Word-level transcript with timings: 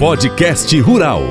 Podcast 0.00 0.80
Rural. 0.80 1.22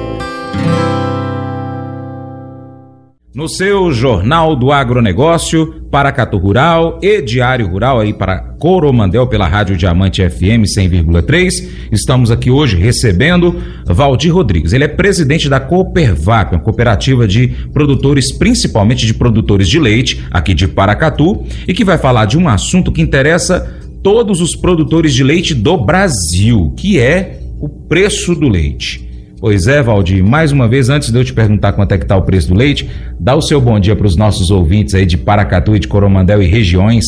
No 3.34 3.50
seu 3.50 3.92
Jornal 3.92 4.56
do 4.56 4.72
Agronegócio, 4.72 5.88
Paracatu 5.90 6.38
Rural 6.38 7.00
e 7.02 7.20
Diário 7.20 7.68
Rural 7.68 8.00
aí 8.00 8.14
para 8.14 8.38
Coromandel 8.38 9.26
pela 9.26 9.48
Rádio 9.48 9.76
Diamante 9.76 10.22
FM 10.22 10.70
100,3. 10.70 11.68
Estamos 11.92 12.30
aqui 12.30 12.52
hoje 12.52 12.78
recebendo 12.78 13.60
Valdir 13.88 14.32
Rodrigues. 14.32 14.72
Ele 14.72 14.84
é 14.84 14.88
presidente 14.88 15.50
da 15.50 15.60
Coopervap, 15.60 16.54
uma 16.54 16.62
cooperativa 16.62 17.28
de 17.28 17.48
produtores, 17.74 18.32
principalmente 18.32 19.04
de 19.04 19.16
produtores 19.16 19.68
de 19.68 19.80
leite, 19.80 20.24
aqui 20.30 20.54
de 20.54 20.68
Paracatu, 20.68 21.44
e 21.68 21.74
que 21.74 21.84
vai 21.84 21.98
falar 21.98 22.26
de 22.26 22.38
um 22.38 22.48
assunto 22.48 22.92
que 22.92 23.02
interessa 23.02 23.80
todos 24.04 24.40
os 24.42 24.56
produtores 24.56 25.12
de 25.16 25.24
leite 25.24 25.56
do 25.56 25.76
Brasil, 25.76 26.72
que 26.78 27.00
é 27.00 27.40
o 27.60 27.68
preço 27.68 28.36
do 28.36 28.48
leite. 28.48 29.08
Pois 29.40 29.68
é, 29.68 29.82
Valdir, 29.82 30.24
mais 30.24 30.52
uma 30.52 30.68
vez, 30.68 30.90
antes 30.90 31.12
de 31.12 31.18
eu 31.18 31.24
te 31.24 31.34
perguntar 31.34 31.72
quanto 31.72 31.94
é 31.94 31.98
que 31.98 32.04
está 32.04 32.18
o 32.18 32.24
preço 32.24 32.50
do 32.50 32.56
leite, 32.56 32.90
dá 33.18 33.36
o 33.36 33.42
seu 33.42 33.62
bom 33.62 33.80
dia 33.80 33.96
para 33.96 34.06
os 34.06 34.18
nossos 34.18 34.52
ouvintes 34.52 34.94
aí 34.94 35.06
de 35.06 35.18
Paracatu 35.18 35.76
e 35.76 35.80
de 35.80 35.88
Coromandel 35.88 36.42
e 36.42 36.46
regiões. 36.46 37.06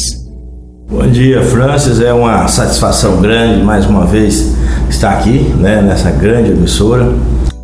Bom 0.90 1.08
dia, 1.08 1.42
Francis. 1.42 2.00
É 2.00 2.14
uma 2.14 2.48
satisfação 2.48 3.22
grande, 3.22 3.64
mais 3.64 3.86
uma 3.86 4.06
vez, 4.06 4.56
estar 4.90 5.12
aqui, 5.12 5.40
né, 5.58 5.82
nessa 5.82 6.12
grande 6.12 6.52
emissora. 6.52 7.14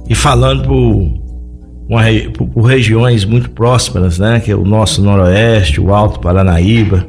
E 0.09 0.15
falando 0.15 0.63
por, 0.63 2.47
por 2.53 2.61
regiões 2.61 3.23
muito 3.23 3.49
próximas, 3.51 4.19
né, 4.19 4.41
que 4.41 4.51
é 4.51 4.55
o 4.55 4.65
nosso 4.65 5.01
Noroeste, 5.01 5.79
o 5.79 5.93
Alto 5.93 6.19
Paranaíba 6.19 7.05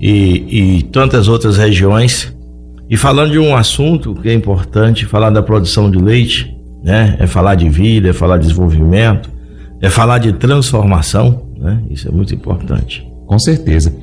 e, 0.00 0.78
e 0.78 0.82
tantas 0.84 1.28
outras 1.28 1.56
regiões. 1.56 2.34
E 2.92 2.96
falando 2.98 3.32
de 3.32 3.38
um 3.38 3.56
assunto 3.56 4.14
que 4.14 4.28
é 4.28 4.34
importante, 4.34 5.06
falar 5.06 5.30
da 5.30 5.42
produção 5.42 5.90
de 5.90 5.96
leite, 5.96 6.54
né? 6.84 7.16
É 7.18 7.26
falar 7.26 7.54
de 7.54 7.66
vida, 7.66 8.10
é 8.10 8.12
falar 8.12 8.36
de 8.36 8.42
desenvolvimento, 8.42 9.30
é 9.80 9.88
falar 9.88 10.18
de 10.18 10.34
transformação, 10.34 11.48
né? 11.56 11.80
Isso 11.88 12.06
é 12.06 12.10
muito 12.10 12.34
importante. 12.34 13.02
Com 13.26 13.38
certeza. 13.38 13.96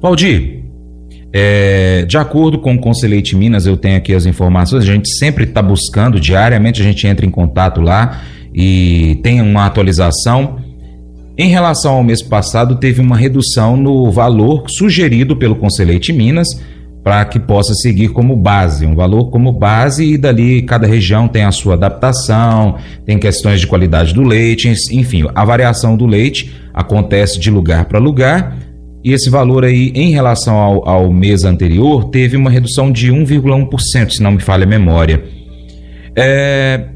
Valdir, 0.00 0.62
é, 1.32 2.04
de 2.06 2.16
acordo 2.16 2.60
com 2.60 2.74
o 2.74 2.78
Conselheite 2.78 3.34
Minas, 3.34 3.66
eu 3.66 3.76
tenho 3.76 3.96
aqui 3.96 4.14
as 4.14 4.26
informações, 4.26 4.84
a 4.84 4.86
gente 4.86 5.12
sempre 5.18 5.42
está 5.42 5.60
buscando, 5.60 6.20
diariamente 6.20 6.80
a 6.80 6.84
gente 6.84 7.04
entra 7.04 7.26
em 7.26 7.30
contato 7.30 7.80
lá 7.80 8.22
e 8.54 9.18
tem 9.24 9.42
uma 9.42 9.66
atualização. 9.66 10.60
Em 11.36 11.48
relação 11.48 11.94
ao 11.94 12.04
mês 12.04 12.22
passado, 12.22 12.76
teve 12.76 13.00
uma 13.00 13.16
redução 13.16 13.76
no 13.76 14.08
valor 14.12 14.66
sugerido 14.70 15.34
pelo 15.34 15.56
Conselheite 15.56 16.12
Minas 16.12 16.46
para 17.06 17.24
que 17.24 17.38
possa 17.38 17.72
seguir 17.72 18.08
como 18.08 18.34
base, 18.34 18.84
um 18.84 18.96
valor 18.96 19.30
como 19.30 19.52
base 19.52 20.04
e 20.14 20.18
dali 20.18 20.62
cada 20.62 20.88
região 20.88 21.28
tem 21.28 21.44
a 21.44 21.52
sua 21.52 21.74
adaptação, 21.74 22.78
tem 23.04 23.16
questões 23.16 23.60
de 23.60 23.66
qualidade 23.68 24.12
do 24.12 24.24
leite, 24.24 24.68
enfim, 24.90 25.24
a 25.32 25.44
variação 25.44 25.96
do 25.96 26.04
leite 26.04 26.52
acontece 26.74 27.38
de 27.38 27.48
lugar 27.48 27.84
para 27.84 28.00
lugar 28.00 28.58
e 29.04 29.12
esse 29.12 29.30
valor 29.30 29.64
aí 29.64 29.92
em 29.94 30.10
relação 30.10 30.56
ao, 30.56 30.88
ao 30.88 31.12
mês 31.12 31.44
anterior 31.44 32.06
teve 32.06 32.36
uma 32.36 32.50
redução 32.50 32.90
de 32.90 33.12
1,1%, 33.12 34.10
se 34.10 34.20
não 34.20 34.32
me 34.32 34.40
falha 34.40 34.64
a 34.64 34.68
memória. 34.68 35.22
É, 36.16 36.88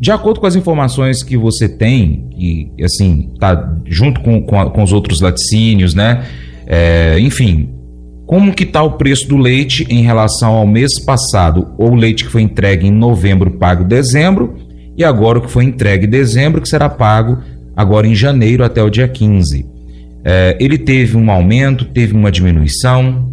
de 0.00 0.10
acordo 0.10 0.40
com 0.40 0.48
as 0.48 0.56
informações 0.56 1.22
que 1.22 1.36
você 1.36 1.68
tem, 1.68 2.28
que 2.36 2.72
assim, 2.82 3.32
tá 3.38 3.72
junto 3.86 4.20
com, 4.20 4.42
com, 4.42 4.68
com 4.68 4.82
os 4.82 4.92
outros 4.92 5.20
laticínios, 5.20 5.94
né? 5.94 6.24
É, 6.66 7.20
enfim, 7.20 7.68
como 8.26 8.54
que 8.54 8.64
está 8.64 8.82
o 8.82 8.92
preço 8.92 9.28
do 9.28 9.36
leite 9.36 9.86
em 9.90 10.02
relação 10.02 10.54
ao 10.54 10.66
mês 10.66 10.98
passado? 10.98 11.68
Ou 11.76 11.92
o 11.92 11.94
leite 11.94 12.24
que 12.24 12.30
foi 12.30 12.42
entregue 12.42 12.86
em 12.86 12.90
novembro 12.90 13.50
pago 13.52 13.84
dezembro 13.84 14.54
e 14.96 15.04
agora 15.04 15.38
o 15.38 15.42
que 15.42 15.50
foi 15.50 15.64
entregue 15.64 16.06
em 16.06 16.10
dezembro 16.10 16.60
que 16.60 16.68
será 16.68 16.88
pago 16.88 17.38
agora 17.76 18.06
em 18.06 18.14
janeiro 18.14 18.64
até 18.64 18.82
o 18.82 18.90
dia 18.90 19.08
15. 19.08 19.66
É, 20.24 20.56
ele 20.60 20.78
teve 20.78 21.16
um 21.16 21.30
aumento, 21.30 21.84
teve 21.84 22.14
uma 22.14 22.30
diminuição? 22.30 23.30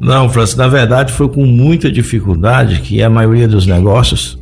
Não, 0.00 0.28
Francis, 0.28 0.56
na 0.56 0.68
verdade 0.68 1.12
foi 1.12 1.28
com 1.28 1.44
muita 1.44 1.90
dificuldade 1.90 2.80
que 2.80 3.02
a 3.02 3.10
maioria 3.10 3.48
dos 3.48 3.66
negócios 3.66 4.38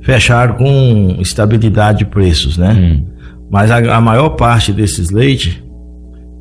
fecharam 0.00 0.54
com 0.56 1.16
estabilidade 1.20 2.00
de 2.00 2.04
preços, 2.06 2.56
né? 2.56 2.72
Hum. 2.72 3.06
Mas 3.50 3.70
a, 3.70 3.96
a, 3.96 4.00
maior 4.00 4.30
parte 4.30 4.72
desses 4.72 5.10
leites 5.10 5.62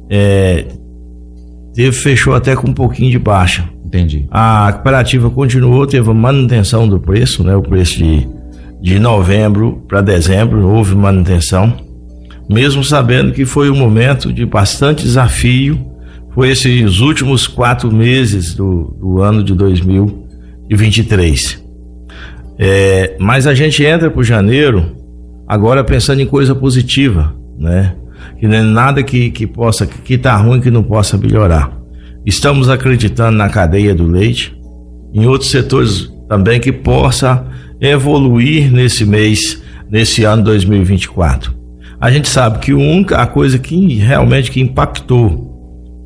é, 0.09 0.65
teve, 1.73 1.91
fechou 1.91 2.33
até 2.33 2.55
com 2.55 2.69
um 2.69 2.73
pouquinho 2.73 3.11
de 3.11 3.19
baixa. 3.19 3.69
Entendi. 3.85 4.25
A 4.31 4.71
cooperativa 4.71 5.29
continuou, 5.29 5.85
teve 5.85 6.09
a 6.09 6.13
manutenção 6.13 6.87
do 6.87 6.97
preço, 6.99 7.43
né? 7.43 7.53
O 7.55 7.61
preço 7.61 7.97
de, 7.97 8.25
de 8.81 8.97
novembro 8.97 9.83
para 9.87 10.01
dezembro 10.01 10.65
houve 10.65 10.95
manutenção, 10.95 11.75
mesmo 12.49 12.83
sabendo 12.83 13.33
que 13.33 13.45
foi 13.45 13.69
um 13.69 13.75
momento 13.75 14.31
de 14.31 14.45
bastante 14.45 15.03
desafio. 15.03 15.91
Foi 16.33 16.49
esses 16.49 17.01
últimos 17.01 17.45
quatro 17.45 17.91
meses 17.91 18.55
do, 18.55 18.95
do 18.97 19.21
ano 19.21 19.43
de 19.43 19.53
2023. 19.53 21.61
É, 22.57 23.17
mas 23.19 23.45
a 23.45 23.53
gente 23.53 23.83
entra 23.83 24.09
para 24.09 24.23
janeiro 24.23 24.95
agora 25.45 25.83
pensando 25.83 26.21
em 26.21 26.25
coisa 26.25 26.55
positiva, 26.55 27.35
né? 27.59 27.97
Que 28.39 28.47
não 28.47 28.55
é 28.55 28.61
nada 28.61 29.03
que, 29.03 29.29
que 29.31 29.45
possa, 29.45 29.85
que 29.85 30.15
está 30.15 30.35
ruim 30.35 30.61
que 30.61 30.71
não 30.71 30.83
possa 30.83 31.17
melhorar. 31.17 31.77
Estamos 32.25 32.69
acreditando 32.69 33.37
na 33.37 33.49
cadeia 33.49 33.95
do 33.95 34.05
leite, 34.05 34.55
em 35.13 35.25
outros 35.25 35.49
setores 35.49 36.11
também 36.29 36.59
que 36.59 36.71
possa 36.71 37.45
evoluir 37.79 38.71
nesse 38.71 39.05
mês, 39.05 39.61
nesse 39.89 40.23
ano 40.23 40.43
2024. 40.43 41.53
A 41.99 42.09
gente 42.09 42.27
sabe 42.27 42.59
que 42.59 42.71
a 43.13 43.27
coisa 43.27 43.59
que 43.59 43.95
realmente 43.97 44.49
que 44.49 44.61
impactou 44.61 45.51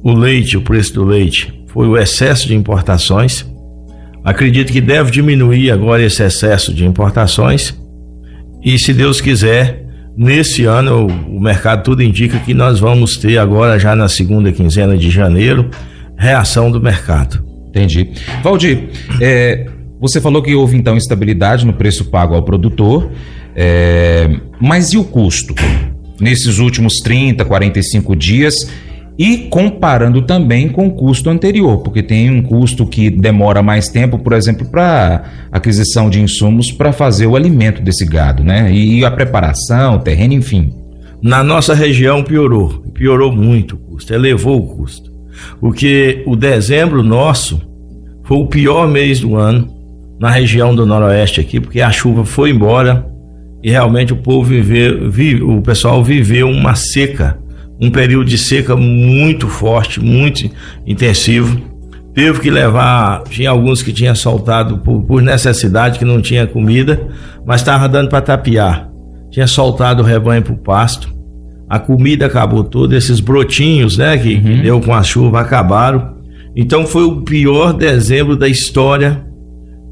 o 0.04 0.14
leite, 0.14 0.58
o 0.58 0.62
preço 0.62 0.94
do 0.94 1.04
leite, 1.04 1.54
foi 1.68 1.88
o 1.88 1.98
excesso 1.98 2.48
de 2.48 2.56
importações. 2.56 3.46
Acredito 4.24 4.72
que 4.72 4.82
deve 4.82 5.12
diminuir 5.12 5.72
agora 5.72 6.02
esse 6.02 6.24
excesso 6.24 6.74
de 6.74 6.86
importações. 6.86 7.78
E 8.64 8.80
se 8.80 8.94
Deus 8.94 9.22
quiser, 9.22 9.85
Nesse 10.18 10.64
ano, 10.64 11.08
o 11.28 11.40
mercado 11.42 11.84
tudo 11.84 12.02
indica 12.02 12.40
que 12.40 12.54
nós 12.54 12.80
vamos 12.80 13.18
ter 13.18 13.38
agora, 13.38 13.78
já 13.78 13.96
na 13.96 14.08
segunda 14.08 14.52
quinzena 14.52 14.98
de 14.98 15.10
janeiro, 15.10 15.70
reação 16.18 16.72
do 16.72 16.80
mercado. 16.80 17.44
Entendi. 17.68 18.12
Valdir, 18.42 18.90
é, 19.20 19.66
você 20.00 20.22
falou 20.22 20.42
que 20.42 20.56
houve 20.56 20.78
então 20.78 20.96
estabilidade 20.96 21.66
no 21.66 21.74
preço 21.74 22.06
pago 22.06 22.34
ao 22.34 22.44
produtor, 22.44 23.12
é, 23.54 24.30
mas 24.62 24.94
e 24.94 24.98
o 24.98 25.04
custo? 25.04 25.54
Nesses 26.20 26.60
últimos 26.60 26.96
30, 27.04 27.44
45 27.44 28.16
dias, 28.16 28.70
e 29.18 29.38
comparando 29.50 30.22
também 30.22 30.68
com 30.68 30.88
o 30.88 30.92
custo 30.92 31.30
anterior, 31.30 31.78
porque 31.80 32.04
tem 32.04 32.30
um 32.30 32.42
custo 32.42 32.86
que 32.86 33.10
demora 33.10 33.64
mais 33.64 33.88
tempo, 33.88 34.20
por 34.20 34.34
exemplo, 34.34 34.68
para 34.68 35.24
aquisição 35.52 36.10
de 36.10 36.22
insumos 36.22 36.72
para 36.72 36.92
fazer 36.92 37.26
o 37.26 37.36
alimento 37.36 37.82
desse 37.82 38.06
gado, 38.06 38.44
né? 38.44 38.72
E 38.74 39.06
a 39.06 39.12
preparação, 39.12 39.96
o 39.96 40.00
terreno, 40.00 40.34
enfim. 40.34 40.74
Na 41.22 41.44
nossa 41.44 41.74
região 41.74 42.24
piorou, 42.24 42.84
piorou 42.94 43.32
muito 43.32 43.76
o 43.76 43.78
custo, 43.78 44.14
elevou 44.14 44.58
o 44.58 44.76
custo. 44.76 45.12
Porque 45.60 46.24
o 46.26 46.36
dezembro 46.36 47.02
nosso 47.02 47.62
foi 48.24 48.38
o 48.38 48.48
pior 48.48 48.88
mês 48.88 49.22
do 49.22 49.36
ano 49.36 49.74
na 50.20 50.30
região 50.30 50.76
do 50.76 50.86
Noroeste 50.86 51.40
aqui, 51.40 51.60
porque 51.60 51.82
a 51.82 51.92
chuva 51.92 52.26
foi 52.26 52.50
embora 52.50 53.06
e 53.64 53.72
realmente 53.72 54.14
o 54.14 54.18
povo 54.18 54.44
viveu, 54.44 55.10
vive, 55.10 55.42
o 55.42 55.62
pessoal 55.62 56.04
viveu 56.04 56.48
uma 56.48 56.76
seca 56.76 57.38
um 57.80 57.90
período 57.90 58.26
de 58.26 58.38
seca 58.38 58.76
muito 58.76 59.48
forte, 59.48 60.00
muito 60.00 60.50
intensivo. 60.86 61.60
Teve 62.14 62.40
que 62.40 62.50
levar, 62.50 63.24
tinha 63.24 63.50
alguns 63.50 63.84
que 63.84 63.92
tinha 63.92 64.16
soltado 64.16 64.78
por, 64.78 65.04
por 65.04 65.22
necessidade, 65.22 66.00
que 66.00 66.06
não 66.06 66.22
tinha 66.22 66.48
comida, 66.48 67.08
mas 67.46 67.62
estava 67.62 67.90
dando 67.90 68.10
para 68.10 68.22
tapiar. 68.22 68.90
Tinha 69.30 69.48
soltado 69.48 70.02
o 70.02 70.06
rebanho 70.06 70.42
para 70.42 70.54
o 70.54 70.58
pasto. 70.58 71.14
A 71.70 71.78
comida 71.78 72.28
acabou 72.28 72.64
toda, 72.64 72.96
esses 72.96 73.20
brotinhos, 73.20 73.98
né, 73.98 74.18
que, 74.18 74.36
uhum. 74.36 74.42
que 74.42 74.62
deu 74.62 74.80
com 74.80 74.94
a 74.94 75.04
chuva 75.04 75.42
acabaram. 75.42 76.16
Então 76.56 76.86
foi 76.86 77.04
o 77.04 77.22
pior 77.22 77.74
dezembro 77.74 78.38
da 78.38 78.48
história 78.48 79.26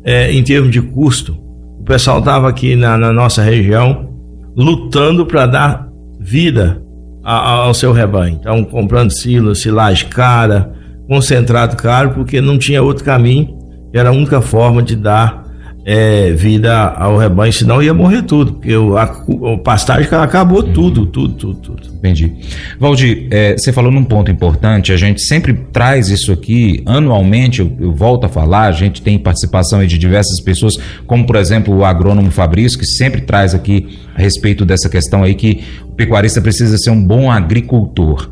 é, 0.06 0.31
em 0.31 0.41
termos 0.44 0.71
de 0.71 0.81
custo. 0.81 1.35
O 1.80 1.83
pessoal 1.83 2.19
estava 2.19 2.47
aqui 2.47 2.75
na, 2.75 2.97
na 2.97 3.12
nossa 3.12 3.41
região 3.41 4.13
lutando 4.56 5.25
para 5.25 5.45
dar 5.45 5.89
vida 6.19 6.82
ao 7.23 7.73
seu 7.73 7.91
rebanho. 7.91 8.37
Então, 8.39 8.63
comprando 8.63 9.11
silo, 9.11 9.55
silagem 9.55 10.09
cara, 10.09 10.73
concentrado 11.07 11.75
caro, 11.75 12.11
porque 12.11 12.41
não 12.41 12.57
tinha 12.57 12.83
outro 12.83 13.03
caminho, 13.03 13.57
era 13.93 14.09
a 14.09 14.13
única 14.13 14.41
forma 14.41 14.81
de 14.81 14.95
dar 14.95 15.43
é, 15.85 16.31
vida 16.31 16.74
ao 16.74 17.18
rebanho, 17.18 17.51
senão 17.51 17.81
ia 17.81 17.94
morrer 17.94 18.21
tudo, 18.21 18.53
porque 18.53 18.75
o, 18.75 18.97
a, 18.97 19.24
o 19.27 19.57
pastagem 19.57 20.07
acabou 20.12 20.63
uhum. 20.63 20.74
tudo, 20.74 21.06
tudo, 21.06 21.33
tudo, 21.33 21.56
tudo. 21.56 21.94
Entendi. 21.94 22.31
Valdir, 22.80 23.27
é, 23.31 23.53
você 23.57 23.71
falou 23.71 23.91
num 23.91 24.03
ponto 24.03 24.31
importante, 24.31 24.94
a 24.94 24.97
gente 24.97 25.21
sempre 25.21 25.53
traz 25.53 26.09
isso 26.09 26.31
aqui 26.31 26.81
anualmente, 26.85 27.59
eu, 27.59 27.71
eu 27.80 27.94
volto 27.94 28.25
a 28.25 28.30
falar, 28.30 28.68
a 28.68 28.71
gente 28.71 29.01
tem 29.01 29.18
participação 29.18 29.85
de 29.85 29.97
diversas 29.97 30.39
pessoas, 30.39 30.75
como 31.06 31.25
por 31.25 31.35
exemplo 31.35 31.75
o 31.75 31.83
agrônomo 31.83 32.31
Fabrício, 32.31 32.80
que 32.80 32.85
sempre 32.85 33.21
traz 33.21 33.53
aqui 33.53 34.00
a 34.15 34.21
respeito 34.21 34.65
dessa 34.65 34.89
questão 34.89 35.24
aí 35.24 35.35
que 35.35 35.63
o 35.85 35.94
pecuarista 35.94 36.41
precisa 36.41 36.77
ser 36.77 36.91
um 36.91 37.03
bom 37.03 37.30
agricultor. 37.30 38.30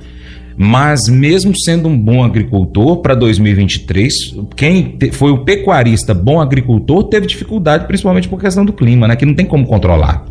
Mas 0.63 1.10
mesmo 1.10 1.54
sendo 1.58 1.90
um 1.90 1.98
bom 1.98 2.24
agricultor 2.24 2.98
para 3.02 3.16
2023, 3.16 4.13
quem 4.56 4.96
foi 5.12 5.31
o 5.31 5.40
pecuarista 5.40 6.13
bom 6.13 6.40
agricultor 6.40 7.06
teve 7.06 7.25
dificuldade, 7.25 7.88
principalmente 7.88 8.30
por 8.30 8.40
questão 8.40 8.63
do 8.63 8.72
clima, 8.72 9.08
né? 9.08 9.16
Que 9.16 9.25
não 9.25 9.34
tem 9.34 9.44
como 9.44 9.66
controlar. 9.66 10.24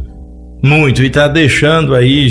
Muito, 0.62 1.02
e 1.02 1.08
está 1.08 1.26
deixando 1.26 1.96
aí, 1.96 2.28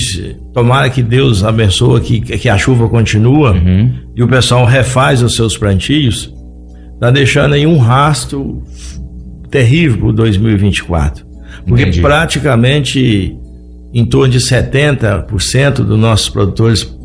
tomara 0.53 0.89
que 0.89 1.03
Deus 1.03 1.43
abençoe 1.43 1.99
que, 1.99 2.21
que 2.21 2.47
a 2.47 2.57
chuva 2.57 2.87
continua 2.87 3.51
uhum. 3.51 3.91
e 4.15 4.23
o 4.23 4.29
pessoal 4.29 4.63
refaz 4.63 5.21
os 5.21 5.35
seus 5.35 5.57
plantios, 5.57 6.33
está 6.93 7.11
deixando 7.11 7.53
aí 7.53 7.67
um 7.67 7.79
rastro 7.79 8.63
terrível 9.51 9.97
para 10.05 10.11
2024. 10.13 11.25
Porque 11.67 11.81
Entendi. 11.81 11.99
praticamente 11.99 13.35
em 13.93 14.05
torno 14.05 14.31
de 14.31 14.39
70% 14.39 15.73
dos 15.83 15.99
nossos 15.99 16.29
produtores 16.29 16.97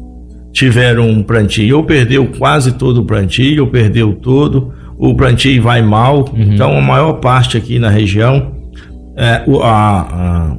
tiveram 0.54 1.10
um 1.10 1.20
plantio, 1.20 1.78
ou 1.78 1.84
perdeu 1.84 2.26
quase 2.38 2.72
todo 2.72 3.02
o 3.02 3.04
plantio, 3.04 3.64
ou 3.64 3.70
perdeu 3.70 4.14
todo, 4.14 4.72
o 4.96 5.12
plantio 5.14 5.60
vai 5.60 5.82
mal. 5.82 6.30
Uhum. 6.32 6.54
Então, 6.54 6.78
a 6.78 6.80
maior 6.80 7.14
parte 7.14 7.56
aqui 7.56 7.80
na 7.80 7.90
região, 7.90 8.54
é, 9.16 9.42
a, 9.62 10.56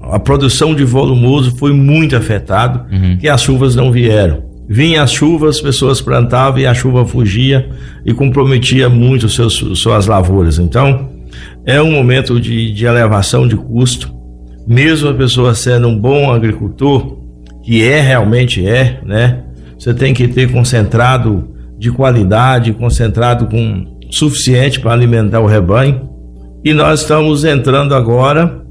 a, 0.00 0.14
a, 0.14 0.18
produção 0.20 0.74
de 0.74 0.84
volumoso 0.84 1.56
foi 1.58 1.72
muito 1.72 2.14
afetado, 2.14 2.86
uhum. 2.90 3.18
que 3.18 3.28
as 3.28 3.42
chuvas 3.42 3.74
não 3.74 3.90
vieram. 3.90 4.44
Vinha 4.68 5.02
as 5.02 5.12
chuvas, 5.12 5.56
as 5.56 5.60
pessoas 5.60 6.00
plantavam 6.00 6.60
e 6.60 6.66
a 6.66 6.72
chuva 6.72 7.04
fugia 7.04 7.68
e 8.06 8.14
comprometia 8.14 8.88
muito 8.88 9.28
seus, 9.28 9.54
suas 9.74 10.06
lavouras. 10.06 10.60
Então, 10.60 11.10
é 11.66 11.82
um 11.82 11.90
momento 11.90 12.40
de, 12.40 12.72
de 12.72 12.86
elevação 12.86 13.48
de 13.48 13.56
custo. 13.56 14.08
Mesmo 14.68 15.08
a 15.08 15.14
pessoa 15.14 15.52
sendo 15.52 15.88
um 15.88 15.98
bom 15.98 16.32
agricultor, 16.32 17.21
que 17.62 17.82
é 17.82 18.00
realmente 18.00 18.66
é, 18.66 19.00
né? 19.04 19.42
Você 19.78 19.92
tem 19.94 20.14
que 20.14 20.28
ter 20.28 20.50
concentrado 20.50 21.50
de 21.78 21.90
qualidade, 21.90 22.72
concentrado 22.72 23.46
com 23.46 23.98
suficiente 24.10 24.78
para 24.80 24.92
alimentar 24.92 25.40
o 25.40 25.46
rebanho. 25.46 26.08
E 26.64 26.72
nós 26.72 27.00
estamos 27.00 27.44
entrando 27.44 27.94
agora 27.94 28.62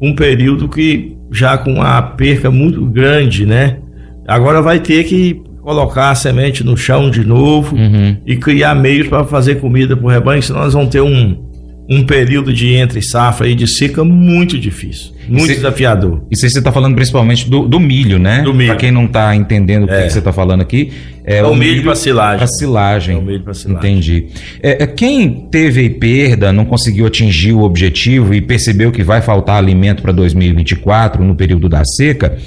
um 0.00 0.14
período 0.14 0.68
que 0.68 1.16
já 1.30 1.56
com 1.56 1.74
uma 1.74 2.02
perca 2.02 2.50
muito 2.50 2.84
grande, 2.84 3.46
né? 3.46 3.78
Agora 4.26 4.60
vai 4.60 4.80
ter 4.80 5.04
que 5.04 5.42
colocar 5.62 6.10
a 6.10 6.14
semente 6.14 6.64
no 6.64 6.76
chão 6.76 7.10
de 7.10 7.24
novo 7.24 7.76
uhum. 7.76 8.16
e 8.26 8.36
criar 8.36 8.74
meios 8.74 9.08
para 9.08 9.24
fazer 9.24 9.60
comida 9.60 9.96
para 9.96 10.06
o 10.06 10.08
rebanho, 10.10 10.42
senão 10.42 10.60
nós 10.60 10.72
vamos 10.72 10.88
ter 10.88 11.00
um, 11.00 11.49
um 11.90 12.04
período 12.04 12.52
de 12.52 12.72
entre 12.72 13.02
safra 13.02 13.48
e 13.48 13.54
de 13.56 13.66
seca 13.66 14.04
muito 14.04 14.56
difícil, 14.56 15.12
muito 15.28 15.48
cê, 15.48 15.54
desafiador. 15.56 16.22
E 16.30 16.36
você 16.36 16.46
está 16.46 16.70
falando 16.70 16.94
principalmente 16.94 17.50
do, 17.50 17.66
do, 17.66 17.80
milho, 17.80 18.16
né? 18.16 18.42
Do 18.42 18.54
milho. 18.54 18.68
Para 18.68 18.76
quem 18.76 18.92
não 18.92 19.06
está 19.06 19.34
entendendo 19.34 19.88
o 19.88 19.92
é. 19.92 20.04
que 20.04 20.10
você 20.12 20.20
está 20.20 20.32
falando 20.32 20.60
aqui, 20.60 20.92
é, 21.24 21.38
é 21.38 21.42
o, 21.42 21.50
o 21.50 21.56
milho, 21.56 21.72
milho 21.72 21.82
para 21.82 21.96
silagem. 21.96 22.38
Para 22.38 22.46
silagem. 22.46 23.16
É 23.16 23.18
o 23.18 23.22
milho 23.22 23.42
para 23.42 23.54
silagem. 23.54 23.90
Entendi. 23.90 24.26
É, 24.62 24.84
é, 24.84 24.86
quem 24.86 25.48
teve 25.50 25.90
perda, 25.90 26.52
não 26.52 26.64
conseguiu 26.64 27.06
atingir 27.06 27.54
o 27.54 27.62
objetivo 27.62 28.32
e 28.32 28.40
percebeu 28.40 28.92
que 28.92 29.02
vai 29.02 29.20
faltar 29.20 29.56
alimento 29.56 30.00
para 30.00 30.12
2024 30.12 31.24
no 31.24 31.34
período 31.34 31.68
da 31.68 31.84
seca, 31.84 32.38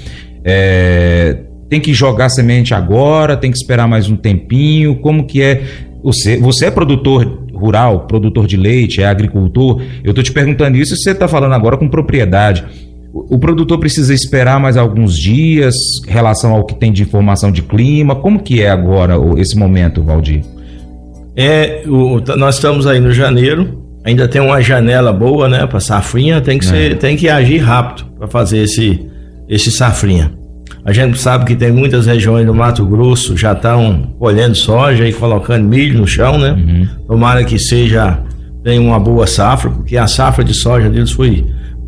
é, 0.42 1.36
tem 1.68 1.82
que 1.82 1.92
jogar 1.92 2.30
semente 2.30 2.72
agora, 2.72 3.36
tem 3.36 3.50
que 3.50 3.58
esperar 3.58 3.86
mais 3.86 4.08
um 4.08 4.16
tempinho, 4.16 4.96
como 4.96 5.26
que 5.26 5.42
é? 5.42 5.62
Você, 6.02 6.38
você 6.38 6.66
é 6.66 6.70
produtor 6.70 7.43
rural, 7.64 8.06
produtor 8.06 8.46
de 8.46 8.56
leite, 8.56 9.00
é 9.00 9.06
agricultor. 9.06 9.80
Eu 10.02 10.10
estou 10.10 10.22
te 10.22 10.32
perguntando 10.32 10.76
isso 10.76 10.94
e 10.94 10.96
você 10.96 11.10
está 11.10 11.26
falando 11.26 11.52
agora 11.52 11.76
com 11.76 11.88
propriedade. 11.88 12.64
O, 13.12 13.36
o 13.36 13.38
produtor 13.38 13.78
precisa 13.78 14.12
esperar 14.12 14.60
mais 14.60 14.76
alguns 14.76 15.16
dias 15.16 15.74
em 16.06 16.10
relação 16.10 16.52
ao 16.52 16.64
que 16.64 16.74
tem 16.74 16.92
de 16.92 17.02
informação 17.02 17.50
de 17.50 17.62
clima. 17.62 18.14
Como 18.14 18.42
que 18.42 18.62
é 18.62 18.70
agora 18.70 19.14
esse 19.38 19.56
momento, 19.56 20.02
Valdir? 20.02 20.42
É, 21.36 21.82
o, 21.86 22.20
nós 22.36 22.56
estamos 22.56 22.86
aí 22.86 23.00
no 23.00 23.12
janeiro, 23.12 23.82
ainda 24.04 24.28
tem 24.28 24.40
uma 24.40 24.60
janela 24.60 25.12
boa, 25.12 25.48
né, 25.48 25.66
para 25.66 25.80
safrinha, 25.80 26.40
tem 26.40 26.58
que, 26.58 26.66
ser, 26.66 26.92
é. 26.92 26.94
tem 26.94 27.16
que 27.16 27.28
agir 27.28 27.58
rápido 27.58 28.04
para 28.18 28.28
fazer 28.28 28.58
esse, 28.58 29.00
esse 29.48 29.70
safrinha. 29.70 30.43
A 30.84 30.92
gente 30.92 31.18
sabe 31.18 31.46
que 31.46 31.56
tem 31.56 31.72
muitas 31.72 32.06
regiões 32.06 32.46
do 32.46 32.54
Mato 32.54 32.84
Grosso 32.84 33.36
já 33.36 33.52
estão 33.52 34.14
colhendo 34.18 34.54
soja 34.54 35.08
e 35.08 35.12
colocando 35.14 35.66
milho 35.66 35.98
no 35.98 36.06
chão, 36.06 36.38
né? 36.38 36.52
Uhum. 36.52 36.88
Tomara 37.08 37.42
que 37.42 37.58
seja 37.58 38.22
tenha 38.62 38.80
uma 38.80 39.00
boa 39.00 39.26
safra, 39.26 39.70
porque 39.70 39.96
a 39.96 40.06
safra 40.06 40.44
de 40.44 40.52
soja 40.54 40.90
deles 40.90 41.10
foi 41.10 41.46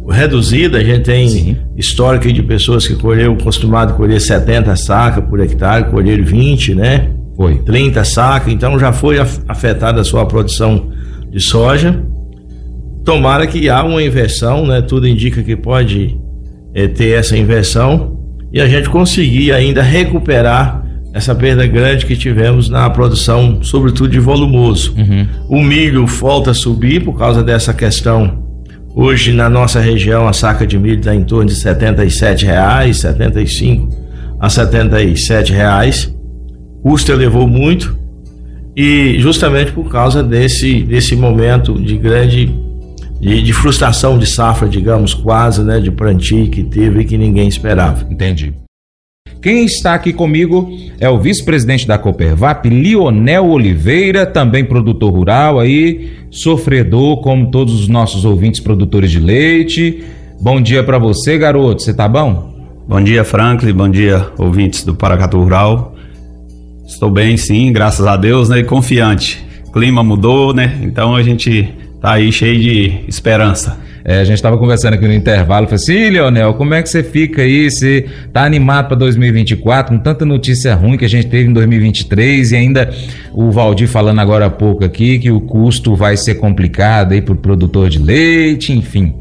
reduzida. 0.08 0.78
A 0.78 0.84
gente 0.84 1.04
tem 1.04 1.28
Sim. 1.28 1.56
histórico 1.76 2.30
de 2.32 2.42
pessoas 2.42 2.86
que 2.86 2.94
colheu, 2.94 3.36
costumado 3.36 3.94
colher 3.94 4.20
70 4.20 4.74
sacas 4.76 5.24
por 5.24 5.40
hectare, 5.40 5.90
colher 5.90 6.22
20, 6.22 6.74
né? 6.74 7.10
Foi. 7.36 7.56
30 7.56 8.02
sacas, 8.04 8.52
então 8.52 8.78
já 8.78 8.92
foi 8.92 9.18
afetada 9.46 10.00
a 10.00 10.04
sua 10.04 10.24
produção 10.24 10.90
de 11.30 11.40
soja. 11.40 12.02
Tomara 13.04 13.46
que 13.46 13.68
há 13.68 13.84
uma 13.84 14.02
inversão, 14.02 14.66
né? 14.66 14.80
Tudo 14.80 15.06
indica 15.06 15.42
que 15.42 15.54
pode 15.54 16.18
é, 16.74 16.88
ter 16.88 17.18
essa 17.18 17.36
inversão 17.36 18.15
e 18.56 18.60
a 18.62 18.66
gente 18.66 18.88
conseguir 18.88 19.52
ainda 19.52 19.82
recuperar 19.82 20.82
essa 21.12 21.34
perda 21.34 21.66
grande 21.66 22.06
que 22.06 22.16
tivemos 22.16 22.70
na 22.70 22.88
produção, 22.88 23.62
sobretudo 23.62 24.08
de 24.08 24.18
volumoso. 24.18 24.94
Uhum. 24.96 25.26
O 25.46 25.62
milho 25.62 26.06
volta 26.06 26.52
a 26.52 26.54
subir 26.54 27.04
por 27.04 27.18
causa 27.18 27.44
dessa 27.44 27.74
questão. 27.74 28.46
Hoje 28.94 29.30
na 29.34 29.50
nossa 29.50 29.78
região 29.78 30.26
a 30.26 30.32
saca 30.32 30.66
de 30.66 30.78
milho 30.78 31.00
está 31.00 31.14
em 31.14 31.22
torno 31.22 31.50
de 31.50 31.54
77 31.54 32.46
reais, 32.46 32.96
75 32.96 33.94
a 34.40 34.48
77 34.48 35.52
reais. 35.52 36.10
O 36.82 36.92
custo 36.92 37.12
elevou 37.12 37.46
muito 37.46 37.94
e 38.74 39.16
justamente 39.18 39.70
por 39.70 39.90
causa 39.90 40.22
desse 40.22 40.80
desse 40.80 41.14
momento 41.14 41.74
de 41.78 41.98
grande 41.98 42.54
de, 43.20 43.42
de, 43.42 43.52
frustração 43.52 44.18
de 44.18 44.26
safra, 44.26 44.68
digamos, 44.68 45.14
quase, 45.14 45.62
né, 45.62 45.80
de 45.80 45.90
plantio 45.90 46.48
que 46.48 46.62
teve 46.62 47.00
e 47.00 47.04
que 47.04 47.16
ninguém 47.16 47.48
esperava. 47.48 48.06
Entendi. 48.10 48.54
Quem 49.42 49.64
está 49.64 49.94
aqui 49.94 50.12
comigo 50.12 50.68
é 50.98 51.08
o 51.08 51.20
vice-presidente 51.20 51.86
da 51.86 51.98
Coopervap, 51.98 52.68
Lionel 52.68 53.46
Oliveira, 53.46 54.26
também 54.26 54.64
produtor 54.64 55.12
rural 55.12 55.60
aí, 55.60 56.10
sofredor 56.30 57.20
como 57.20 57.50
todos 57.50 57.74
os 57.74 57.88
nossos 57.88 58.24
ouvintes 58.24 58.60
produtores 58.60 59.10
de 59.10 59.20
leite. 59.20 60.02
Bom 60.40 60.60
dia 60.60 60.82
para 60.82 60.98
você, 60.98 61.38
garoto. 61.38 61.82
Você 61.82 61.94
tá 61.94 62.08
bom? 62.08 62.54
Bom 62.88 63.00
dia, 63.00 63.24
Franklin. 63.24 63.72
Bom 63.72 63.88
dia, 63.88 64.26
ouvintes 64.38 64.84
do 64.84 64.94
Paracatu 64.94 65.38
Rural. 65.38 65.94
Estou 66.86 67.10
bem, 67.10 67.36
sim, 67.36 67.72
graças 67.72 68.06
a 68.06 68.16
Deus, 68.16 68.48
né? 68.48 68.60
E 68.60 68.64
confiante. 68.64 69.44
O 69.66 69.72
clima 69.72 70.02
mudou, 70.02 70.54
né? 70.54 70.78
Então 70.82 71.14
a 71.14 71.22
gente 71.22 71.72
tá 72.06 72.12
aí 72.12 72.30
cheio 72.30 72.60
de 72.60 73.00
esperança. 73.08 73.80
É, 74.04 74.20
a 74.20 74.24
gente 74.24 74.36
estava 74.36 74.56
conversando 74.56 74.94
aqui 74.94 75.04
no 75.08 75.12
intervalo, 75.12 75.66
falei 75.66 75.74
assim, 75.74 76.10
Leonel, 76.10 76.54
como 76.54 76.72
é 76.72 76.80
que 76.80 76.88
você 76.88 77.02
fica 77.02 77.42
aí? 77.42 77.68
Você 77.68 78.06
tá 78.32 78.44
animado 78.44 78.86
para 78.86 78.96
2024 78.98 79.92
com 79.92 80.00
tanta 80.00 80.24
notícia 80.24 80.72
ruim 80.76 80.96
que 80.96 81.04
a 81.04 81.08
gente 81.08 81.26
teve 81.26 81.50
em 81.50 81.52
2023 81.52 82.52
e 82.52 82.56
ainda 82.56 82.94
o 83.32 83.50
Valdir 83.50 83.88
falando 83.88 84.20
agora 84.20 84.46
há 84.46 84.50
pouco 84.50 84.84
aqui 84.84 85.18
que 85.18 85.32
o 85.32 85.40
custo 85.40 85.96
vai 85.96 86.16
ser 86.16 86.36
complicado 86.36 87.10
aí 87.10 87.20
para 87.20 87.34
o 87.34 87.36
produtor 87.36 87.88
de 87.88 87.98
leite, 87.98 88.72
enfim. 88.72 89.12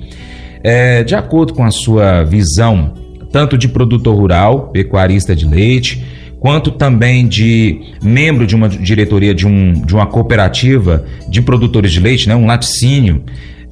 É, 0.64 1.04
de 1.04 1.16
acordo 1.16 1.56
com 1.56 1.64
a 1.64 1.72
sua 1.72 2.24
visão, 2.24 2.94
tanto 3.32 3.58
de 3.58 3.68
produtor 3.68 4.16
rural, 4.16 4.68
pecuarista 4.68 5.36
de 5.36 5.48
leite, 5.48 6.06
quanto 6.40 6.72
também 6.72 7.28
de 7.28 7.94
membro 8.02 8.46
de 8.46 8.56
uma 8.56 8.70
diretoria 8.70 9.34
de, 9.34 9.48
um, 9.48 9.74
de 9.74 9.94
uma 9.96 10.06
cooperativa 10.06 11.06
de 11.28 11.42
produtores 11.42 11.92
de 11.92 12.00
leite, 12.00 12.28
né, 12.28 12.36
um 12.36 12.46
laticínio. 12.46 13.24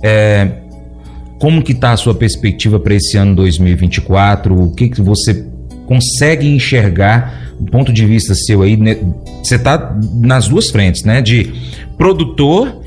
É, 0.01 0.49
como 1.39 1.61
que 1.61 1.73
está 1.73 1.91
a 1.91 1.97
sua 1.97 2.15
perspectiva 2.15 2.79
para 2.79 2.95
esse 2.95 3.17
ano 3.17 3.35
2024? 3.35 4.57
O 4.57 4.73
que, 4.73 4.89
que 4.89 5.01
você 5.01 5.45
consegue 5.85 6.47
enxergar 6.47 7.53
do 7.59 7.69
ponto 7.69 7.91
de 7.91 8.05
vista 8.05 8.33
seu 8.33 8.61
aí? 8.61 8.77
Né? 8.77 8.97
Você 9.43 9.55
está 9.55 9.93
nas 10.13 10.47
duas 10.47 10.69
frentes, 10.69 11.03
né? 11.03 11.21
De 11.21 11.51
produtor 11.97 12.81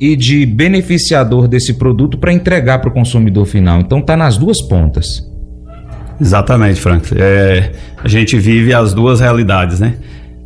e 0.00 0.16
de 0.16 0.46
beneficiador 0.46 1.46
desse 1.46 1.74
produto 1.74 2.16
para 2.16 2.32
entregar 2.32 2.78
para 2.78 2.88
o 2.88 2.92
consumidor 2.92 3.44
final. 3.44 3.80
Então 3.80 3.98
está 3.98 4.16
nas 4.16 4.38
duas 4.38 4.62
pontas. 4.62 5.27
Exatamente, 6.20 6.80
Frank. 6.80 7.14
É, 7.16 7.72
a 8.02 8.08
gente 8.08 8.38
vive 8.38 8.74
as 8.74 8.92
duas 8.92 9.20
realidades, 9.20 9.78
né? 9.80 9.96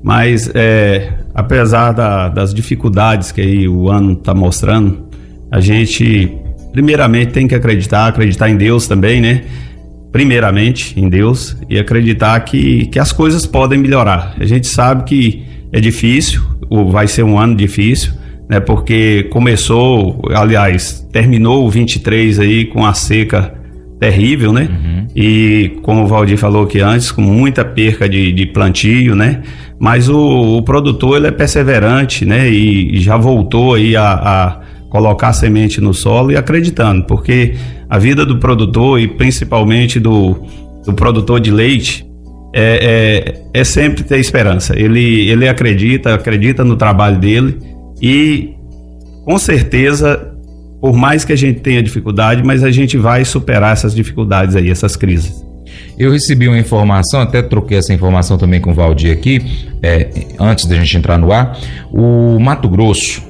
Mas 0.03 0.51
é, 0.55 1.13
apesar 1.35 1.93
da, 1.93 2.29
das 2.29 2.53
dificuldades 2.53 3.33
que 3.33 3.41
aí 3.41 3.69
o 3.69 3.89
ano 3.89 4.13
está 4.13 4.35
mostrando, 4.35 5.09
a 5.51 5.61
gente 5.61 6.31
primeiramente 6.73 7.33
tem 7.33 7.47
que 7.47 7.55
acreditar, 7.55 8.09
acreditar 8.09 8.49
em 8.49 8.57
Deus 8.57 8.87
também, 8.87 9.21
né? 9.21 9.45
Primeiramente 10.11 10.99
em 10.99 11.09
Deus 11.09 11.57
e 11.71 11.79
acreditar 11.79 12.39
que, 12.41 12.87
que 12.87 12.99
as 12.99 13.13
coisas 13.13 13.47
podem 13.47 13.79
melhorar. 13.79 14.35
A 14.39 14.45
gente 14.45 14.67
sabe 14.67 15.05
que 15.05 15.45
é 15.73 15.81
difícil, 15.81 16.43
ou 16.69 16.91
vai 16.91 17.07
ser 17.07 17.23
um 17.23 17.39
ano 17.39 17.55
difícil, 17.55 18.13
né? 18.49 18.61
Porque 18.61 19.29
começou, 19.31 20.21
aliás, 20.35 21.07
terminou 21.13 21.67
o 21.67 21.71
23 21.71 22.41
aí 22.41 22.65
com 22.67 22.85
a 22.85 22.93
seca 22.93 23.62
terrível, 24.03 24.53
né? 24.53 24.69
Uhum. 24.69 25.07
E 25.15 25.79
como 25.81 26.03
o 26.03 26.07
Valdir 26.09 26.37
falou 26.37 26.65
aqui 26.65 26.81
antes, 26.81 27.13
com 27.13 27.23
muita 27.23 27.65
perca 27.65 28.09
de, 28.09 28.33
de 28.33 28.47
plantio, 28.47 29.15
né? 29.15 29.43
Mas 29.79 30.09
o, 30.09 30.57
o, 30.59 30.63
produtor 30.63 31.19
ele 31.19 31.29
é 31.29 31.31
perseverante, 31.31 32.25
né? 32.25 32.51
E, 32.51 32.97
e 32.97 33.01
já 33.01 33.17
voltou 33.17 33.75
aí 33.75 33.95
a, 33.95 34.13
a, 34.13 34.61
colocar 34.91 35.33
semente 35.33 35.81
no 35.81 35.95
solo 35.95 36.33
e 36.33 36.37
acreditando, 36.37 37.05
porque 37.05 37.55
a 37.89 37.97
vida 37.97 38.27
do 38.27 38.39
produtor 38.39 38.99
e 38.99 39.07
principalmente 39.07 40.01
do, 40.01 40.37
do 40.85 40.93
produtor 40.95 41.39
de 41.39 41.53
leite 41.53 42.05
é, 42.53 43.37
é, 43.55 43.61
é 43.61 43.65
sempre 43.65 44.03
ter 44.03 44.19
esperança. 44.19 44.77
Ele, 44.77 45.31
ele 45.31 45.47
acredita, 45.47 46.13
acredita 46.13 46.65
no 46.65 46.75
trabalho 46.75 47.19
dele 47.21 47.57
e 48.03 48.51
com 49.25 49.39
certeza 49.39 50.32
por 50.83 50.95
mais 50.95 51.25
que 51.25 51.33
a 51.33 51.37
gente 51.37 51.61
tenha 51.61 51.81
dificuldade, 51.81 52.43
mas 52.43 52.65
a 52.65 52.71
gente 52.73 52.99
vai 52.99 53.25
superar 53.25 53.73
essas 53.73 53.95
dificuldades 53.95 54.57
aí, 54.57 54.69
essas 54.69 54.97
crises. 54.97 55.47
Eu 55.97 56.11
recebi 56.11 56.49
uma 56.49 56.59
informação, 56.59 57.21
até 57.21 57.41
troquei 57.41 57.79
essa 57.79 57.95
informação 57.95 58.37
também 58.37 58.61
com 58.61 58.73
o 58.73 58.75
Valdir 58.75 59.13
aqui, 59.13 59.69
é, 59.81 60.09
antes 60.41 60.67
da 60.67 60.75
gente 60.75 60.97
entrar 60.97 61.17
no 61.19 61.31
ar. 61.31 61.57
O 61.93 62.37
Mato 62.41 62.69
Grosso, 62.69 63.23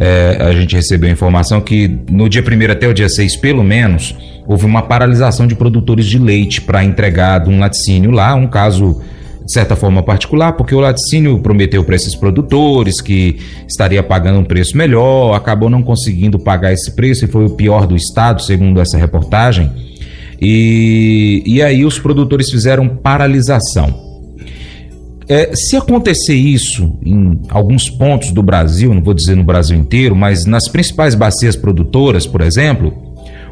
é, 0.00 0.36
a 0.40 0.50
gente 0.50 0.74
recebeu 0.74 1.08
a 1.08 1.12
informação 1.12 1.60
que 1.60 1.96
no 2.10 2.28
dia 2.28 2.42
1 2.42 2.72
até 2.72 2.88
o 2.88 2.92
dia 2.92 3.08
6, 3.08 3.36
pelo 3.36 3.62
menos, 3.62 4.12
houve 4.44 4.66
uma 4.66 4.82
paralisação 4.82 5.46
de 5.46 5.54
produtores 5.54 6.06
de 6.06 6.18
leite 6.18 6.60
para 6.60 6.82
entregar 6.82 7.38
de 7.38 7.50
um 7.50 7.60
laticínio 7.60 8.10
lá, 8.10 8.34
um 8.34 8.48
caso 8.48 9.00
de 9.46 9.52
certa 9.52 9.76
forma 9.76 10.02
particular, 10.02 10.54
porque 10.54 10.74
o 10.74 10.80
laticínio 10.80 11.38
prometeu 11.38 11.84
para 11.84 11.94
esses 11.94 12.16
produtores 12.16 13.00
que 13.00 13.38
estaria 13.68 14.02
pagando 14.02 14.40
um 14.40 14.44
preço 14.44 14.76
melhor, 14.76 15.34
acabou 15.34 15.70
não 15.70 15.84
conseguindo 15.84 16.36
pagar 16.36 16.72
esse 16.72 16.90
preço 16.96 17.24
e 17.24 17.28
foi 17.28 17.46
o 17.46 17.50
pior 17.50 17.86
do 17.86 17.94
estado, 17.94 18.42
segundo 18.42 18.80
essa 18.80 18.98
reportagem. 18.98 19.70
E, 20.42 21.44
e 21.46 21.62
aí 21.62 21.84
os 21.84 21.96
produtores 21.98 22.50
fizeram 22.50 22.88
paralisação. 22.88 24.04
É, 25.28 25.54
se 25.54 25.76
acontecer 25.76 26.34
isso 26.34 26.98
em 27.04 27.40
alguns 27.48 27.88
pontos 27.88 28.32
do 28.32 28.42
Brasil, 28.42 28.92
não 28.92 29.02
vou 29.02 29.14
dizer 29.14 29.36
no 29.36 29.44
Brasil 29.44 29.76
inteiro, 29.76 30.14
mas 30.16 30.44
nas 30.44 30.68
principais 30.68 31.14
bacias 31.14 31.54
produtoras, 31.54 32.26
por 32.26 32.40
exemplo, 32.40 32.92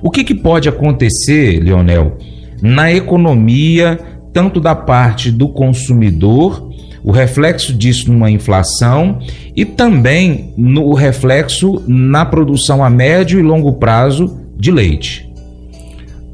o 0.03 0.11
que, 0.11 0.25
que 0.25 0.35
pode 0.35 0.69
acontecer, 0.69 1.61
Leonel, 1.63 2.19
na 2.61 2.93
economia 2.93 3.99
tanto 4.35 4.61
da 4.61 4.75
parte 4.75 5.31
do 5.31 5.49
consumidor, 5.49 6.69
o 7.05 7.13
reflexo 7.13 7.73
disso 7.73 8.13
numa 8.13 8.31
inflação 8.31 9.21
e 9.55 9.65
também 9.65 10.53
no 10.57 10.93
reflexo 10.93 11.83
na 11.87 12.25
produção 12.25 12.83
a 12.83 12.91
médio 12.91 13.39
e 13.39 13.43
longo 13.43 13.75
prazo 13.75 14.41
de 14.57 14.73
leite. 14.73 15.31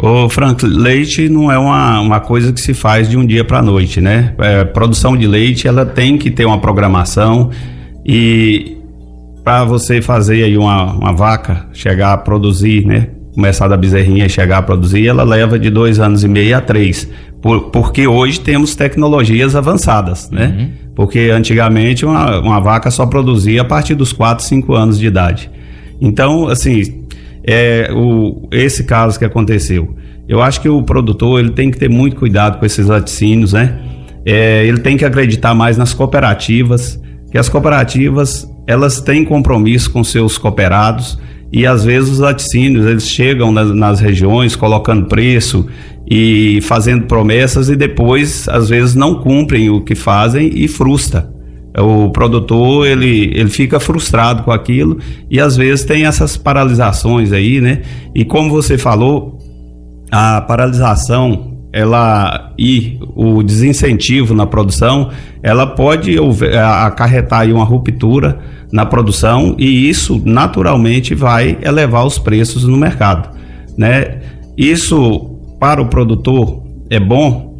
Ô 0.03 0.31
Frank, 0.31 0.65
leite 0.65 1.29
não 1.29 1.53
é 1.53 1.59
uma, 1.59 2.01
uma 2.01 2.21
coisa 2.21 2.53
que 2.55 2.61
se 2.61 2.73
faz 2.73 3.07
de 3.07 3.19
um 3.19 3.27
dia 3.27 3.45
para 3.45 3.59
a 3.59 3.63
noite, 3.63 4.01
né? 4.01 4.35
É, 4.39 4.65
produção 4.65 5.15
de 5.15 5.27
leite 5.27 5.69
ela 5.69 5.85
tem 5.85 6.17
que 6.17 6.31
ter 6.31 6.47
uma 6.47 6.59
programação 6.59 7.51
e 8.07 8.79
para 9.45 9.65
você 9.65 10.01
fazer 10.01 10.45
aí 10.45 10.57
uma, 10.57 10.95
uma 10.95 11.13
vaca 11.13 11.67
chegar 11.75 12.15
a 12.15 12.17
produzir, 12.17 12.87
né? 12.87 13.09
Começar 13.41 13.69
da 13.69 13.77
bezerrinha 13.77 14.27
e 14.27 14.29
chegar 14.29 14.59
a 14.59 14.63
produzir, 14.63 15.07
ela 15.07 15.25
leva 15.25 15.59
de 15.59 15.71
dois 15.71 15.99
anos 15.99 16.23
e 16.23 16.29
meio 16.29 16.59
a 16.59 16.61
três 16.61 17.09
por, 17.41 17.71
porque 17.71 18.07
hoje 18.07 18.39
temos 18.39 18.75
tecnologias 18.75 19.57
avançadas, 19.57 20.31
né? 20.31 20.55
Uhum. 20.59 20.71
Porque 20.95 21.31
antigamente 21.33 22.05
uma, 22.05 22.39
uma 22.39 22.61
vaca 22.61 22.91
só 22.91 23.07
produzia 23.07 23.63
a 23.63 23.65
partir 23.65 23.95
dos 23.95 24.13
4, 24.13 24.45
5 24.45 24.75
anos 24.75 24.99
de 24.99 25.07
idade. 25.07 25.51
Então, 26.01 26.49
assim, 26.49 27.07
é, 27.43 27.91
o, 27.95 28.47
esse 28.53 28.85
caso 28.85 29.19
que 29.19 29.25
aconteceu, 29.25 29.97
eu 30.29 30.43
acho 30.43 30.61
que 30.61 30.69
o 30.69 30.83
produtor 30.83 31.41
ele 31.41 31.53
tem 31.53 31.71
que 31.71 31.79
ter 31.79 31.89
muito 31.89 32.17
cuidado 32.17 32.59
com 32.59 32.67
esses 32.67 32.87
laticínios, 32.87 33.55
né? 33.55 33.79
É, 34.27 34.67
ele 34.67 34.79
tem 34.81 34.99
que 34.99 35.05
acreditar 35.07 35.55
mais 35.55 35.79
nas 35.79 35.95
cooperativas, 35.95 37.01
que 37.31 37.39
as 37.39 37.49
cooperativas 37.49 38.47
elas 38.67 39.01
têm 39.01 39.25
compromisso 39.25 39.91
com 39.91 40.05
seus 40.05 40.37
cooperados 40.37 41.19
e 41.53 41.67
às 41.67 41.85
vezes 41.85 42.11
os 42.11 42.19
laticínios 42.19 42.87
eles 42.87 43.09
chegam 43.09 43.51
nas, 43.51 43.75
nas 43.75 44.01
regiões 44.01 44.55
colocando 44.55 45.07
preço 45.07 45.67
e 46.09 46.61
fazendo 46.63 47.07
promessas 47.07 47.69
e 47.69 47.77
depois 47.77 48.49
às 48.49 48.69
vezes 48.69 48.95
não 48.95 49.17
cumprem 49.17 49.71
o 49.71 49.81
que 49.81 49.95
fazem 49.95 50.51
e 50.55 50.69
frustra. 50.69 51.31
O 51.79 52.11
produtor 52.11 52.87
ele, 52.87 53.31
ele 53.33 53.49
fica 53.49 53.79
frustrado 53.79 54.43
com 54.43 54.51
aquilo 54.51 54.99
e 55.31 55.39
às 55.39 55.57
vezes 55.57 55.85
tem 55.85 56.05
essas 56.05 56.37
paralisações 56.37 57.33
aí, 57.33 57.61
né? 57.61 57.83
E 58.13 58.25
como 58.25 58.51
você 58.51 58.77
falou, 58.77 59.39
a 60.11 60.41
paralisação 60.41 61.50
ela 61.73 62.53
e 62.59 62.99
o 63.15 63.43
desincentivo 63.43 64.35
na 64.35 64.47
produção, 64.47 65.11
ela 65.43 65.67
pode 65.67 66.17
acarretar 66.85 67.41
aí 67.41 67.53
uma 67.53 67.65
ruptura 67.65 68.39
na 68.73 68.85
produção 68.85 69.55
e 69.59 69.89
isso 69.89 70.21
naturalmente 70.25 71.15
vai 71.15 71.59
elevar 71.63 72.05
os 72.05 72.19
preços 72.19 72.65
no 72.65 72.77
mercado, 72.77 73.37
né? 73.77 74.21
Isso 74.57 75.39
para 75.59 75.81
o 75.81 75.87
produtor 75.87 76.63
é 76.91 76.99
bom, 76.99 77.57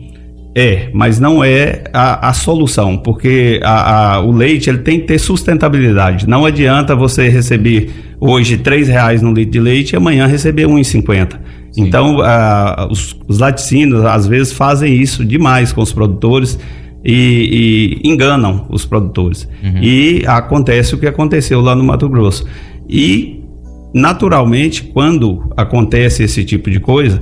é, 0.57 0.91
mas 0.93 1.21
não 1.21 1.45
é 1.45 1.85
a, 1.93 2.29
a 2.29 2.33
solução, 2.33 2.97
porque 2.97 3.61
a, 3.63 4.17
a, 4.17 4.21
o 4.21 4.33
leite 4.33 4.69
ele 4.69 4.79
tem 4.79 5.01
que 5.01 5.07
ter 5.07 5.19
sustentabilidade. 5.19 6.29
Não 6.29 6.45
adianta 6.45 6.97
você 6.97 7.29
receber 7.29 7.91
hoje 8.21 8.57
três 8.57 8.89
reais 8.89 9.23
no 9.23 9.33
litro 9.33 9.53
de 9.53 9.61
leite 9.61 9.93
e 9.93 9.97
amanhã 9.97 10.27
receber 10.27 10.67
um 10.67 10.79
e 10.79 10.85
cinquenta. 10.85 11.41
Então, 11.77 12.19
os, 12.91 13.17
os 13.29 13.39
laticínios 13.39 14.05
às 14.05 14.27
vezes 14.27 14.53
fazem 14.53 14.95
isso 14.95 15.25
demais 15.25 15.73
com 15.73 15.81
os 15.81 15.93
produtores 15.93 16.59
e, 17.05 18.01
e 18.03 18.09
enganam 18.09 18.67
os 18.69 18.85
produtores. 18.85 19.49
Uhum. 19.63 19.83
E 19.83 20.23
acontece 20.27 20.95
o 20.95 20.99
que 20.99 21.07
aconteceu 21.07 21.61
lá 21.61 21.75
no 21.75 21.85
Mato 21.85 22.09
Grosso. 22.09 22.45
E, 22.89 23.41
naturalmente, 23.95 24.83
quando 24.83 25.51
acontece 25.57 26.23
esse 26.23 26.45
tipo 26.45 26.71
de 26.71 26.81
coisa, 26.81 27.21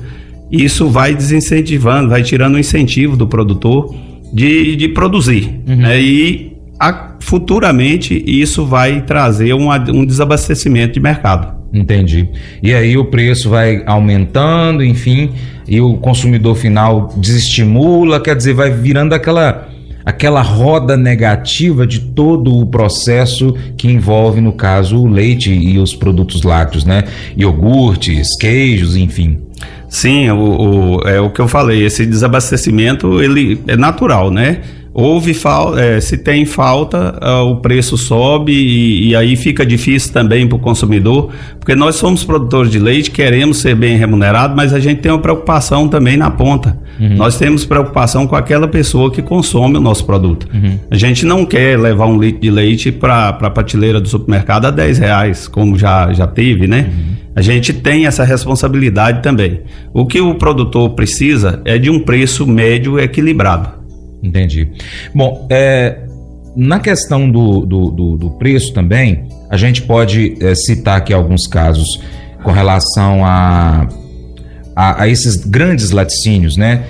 isso 0.51 0.89
vai 0.89 1.15
desincentivando, 1.15 2.09
vai 2.09 2.23
tirando 2.23 2.55
o 2.55 2.59
incentivo 2.59 3.17
do 3.17 3.27
produtor 3.27 3.95
de, 4.33 4.77
de 4.77 4.89
produzir. 4.89 5.61
Uhum. 5.67 5.77
Né? 5.77 6.01
E 6.01 6.57
a, 6.81 7.17
futuramente 7.21 8.23
isso 8.27 8.65
vai 8.65 9.03
trazer 9.03 9.55
um, 9.55 9.71
um 9.71 10.05
desabastecimento 10.05 10.95
de 10.95 11.01
mercado. 11.01 11.58
Entendi. 11.73 12.29
E 12.63 12.73
aí 12.73 12.97
o 12.97 13.05
preço 13.05 13.51
vai 13.51 13.83
aumentando, 13.85 14.83
enfim, 14.83 15.31
e 15.67 15.81
o 15.81 15.95
consumidor 15.99 16.55
final 16.55 17.13
desestimula, 17.17 18.21
quer 18.21 18.35
dizer, 18.35 18.55
vai 18.55 18.71
virando 18.71 19.15
aquela 19.15 19.69
aquela 20.05 20.41
roda 20.41 20.97
negativa 20.97 21.87
de 21.87 22.01
todo 22.01 22.57
o 22.57 22.65
processo 22.65 23.55
que 23.77 23.89
envolve, 23.89 24.41
no 24.41 24.53
caso, 24.53 25.03
o 25.03 25.07
leite 25.07 25.53
e 25.53 25.79
os 25.79 25.95
produtos 25.95 26.45
lácteos, 26.45 26.87
né? 26.87 27.05
Iogurtes, 27.37 28.35
queijos, 28.41 28.97
enfim. 28.97 29.39
Sim, 29.87 30.31
o, 30.31 30.97
o, 30.97 31.01
é 31.07 31.21
o 31.21 31.29
que 31.29 31.41
eu 31.41 31.47
falei, 31.47 31.85
esse 31.85 32.07
desabastecimento 32.07 33.23
ele 33.23 33.61
é 33.67 33.77
natural, 33.77 34.31
né? 34.31 34.63
Houve 35.01 35.33
falta, 35.33 35.81
é, 35.81 36.01
se 36.01 36.19
tem 36.19 36.45
falta, 36.45 37.17
uh, 37.23 37.45
o 37.45 37.57
preço 37.59 37.97
sobe 37.97 38.51
e, 38.51 39.11
e, 39.11 39.17
aí 39.17 39.37
fica 39.37 39.65
difícil 39.65 40.13
também 40.13 40.45
para 40.45 40.57
o 40.57 40.59
consumidor, 40.59 41.31
porque 41.61 41.77
nós 41.77 41.95
somos 41.95 42.25
produtores 42.25 42.69
de 42.69 42.81
leite, 42.81 43.09
queremos 43.09 43.59
ser 43.59 43.77
bem 43.77 43.97
remunerados, 43.97 44.57
mas 44.57 44.75
a 44.75 44.81
gente 44.81 45.01
tem 45.01 45.13
uma 45.13 45.21
preocupação 45.21 45.87
também 45.87 46.17
na 46.17 46.33
ponta. 46.33 46.77
Uhum. 46.99 47.15
Nós 47.15 47.39
temos 47.39 47.65
preocupação 47.65 48.27
com 48.27 48.35
aquela 48.35 48.67
pessoa 48.67 49.09
que 49.09 49.23
consome 49.23 49.77
o 49.77 49.81
nosso 49.81 50.05
produto. 50.05 50.49
Uhum. 50.53 50.81
A 50.91 50.97
gente 50.97 51.25
não 51.25 51.47
quer 51.47 51.79
levar 51.79 52.07
um 52.07 52.19
litro 52.19 52.41
de 52.41 52.51
leite 52.51 52.91
para 52.91 53.29
a 53.29 53.51
prateleira 53.51 54.01
do 54.01 54.09
supermercado 54.09 54.65
a 54.65 54.71
10 54.73 54.99
reais, 54.99 55.47
como 55.47 55.79
já, 55.79 56.13
já 56.13 56.27
teve, 56.27 56.67
né? 56.67 56.91
Uhum. 56.91 57.19
A 57.37 57.41
gente 57.41 57.73
tem 57.73 58.05
essa 58.05 58.25
responsabilidade 58.25 59.23
também. 59.23 59.61
O 59.95 60.07
que 60.07 60.21
o 60.21 60.35
produtor 60.35 60.91
precisa 60.91 61.63
é 61.65 61.79
de 61.79 61.89
um 61.89 62.01
preço 62.01 62.45
médio 62.45 62.99
equilibrado. 62.99 63.78
Entendi. 64.23 64.69
Bom, 65.15 65.47
é, 65.51 66.07
na 66.57 66.81
questão 66.81 67.31
do, 67.31 67.65
do, 67.65 67.91
do, 67.91 68.17
do, 68.17 68.31
preço 68.33 68.73
também, 68.73 69.29
a 69.49 69.57
gente 69.57 69.83
pode 69.83 70.37
é, 70.41 70.55
citar 70.55 70.99
aqui 70.99 71.13
alguns 71.13 71.47
casos 71.47 72.01
com 72.43 72.51
relação 72.51 73.25
a, 73.25 73.89
a, 74.75 75.03
a 75.03 75.09
esses 75.09 75.37
grandes 75.37 75.91
laticínios, 75.91 76.57
né? 76.57 76.85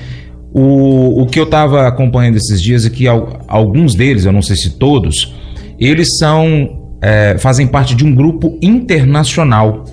O, 0.53 1.23
o 1.23 1.27
que 1.27 1.39
eu 1.39 1.45
estava 1.45 1.87
acompanhando 1.87 2.37
esses 2.37 2.63
dias 2.63 2.87
é 2.87 2.91
que 2.91 3.07
alguns 3.07 3.95
deles, 3.95 4.25
eu 4.25 4.33
não 4.33 4.41
sei 4.41 4.57
se 4.57 4.71
todos, 4.79 5.35
eles 5.79 6.17
são 6.17 6.79
é, 7.01 7.37
fazem 7.39 7.67
parte 7.67 7.95
de 7.95 8.05
um 8.05 8.15
grupo 8.15 8.59
internacional 8.61 9.85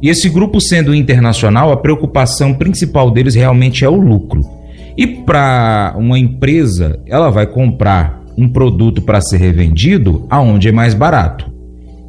E 0.00 0.08
esse 0.08 0.28
grupo 0.28 0.60
sendo 0.60 0.94
internacional, 0.94 1.72
a 1.72 1.76
preocupação 1.76 2.54
principal 2.54 3.10
deles 3.10 3.34
realmente 3.34 3.84
é 3.84 3.88
o 3.88 3.96
lucro. 3.96 4.57
E 4.98 5.06
para 5.06 5.94
uma 5.96 6.18
empresa, 6.18 6.98
ela 7.06 7.30
vai 7.30 7.46
comprar 7.46 8.20
um 8.36 8.48
produto 8.48 9.00
para 9.00 9.20
ser 9.20 9.36
revendido 9.36 10.26
aonde 10.28 10.68
é 10.68 10.72
mais 10.72 10.92
barato. 10.92 11.48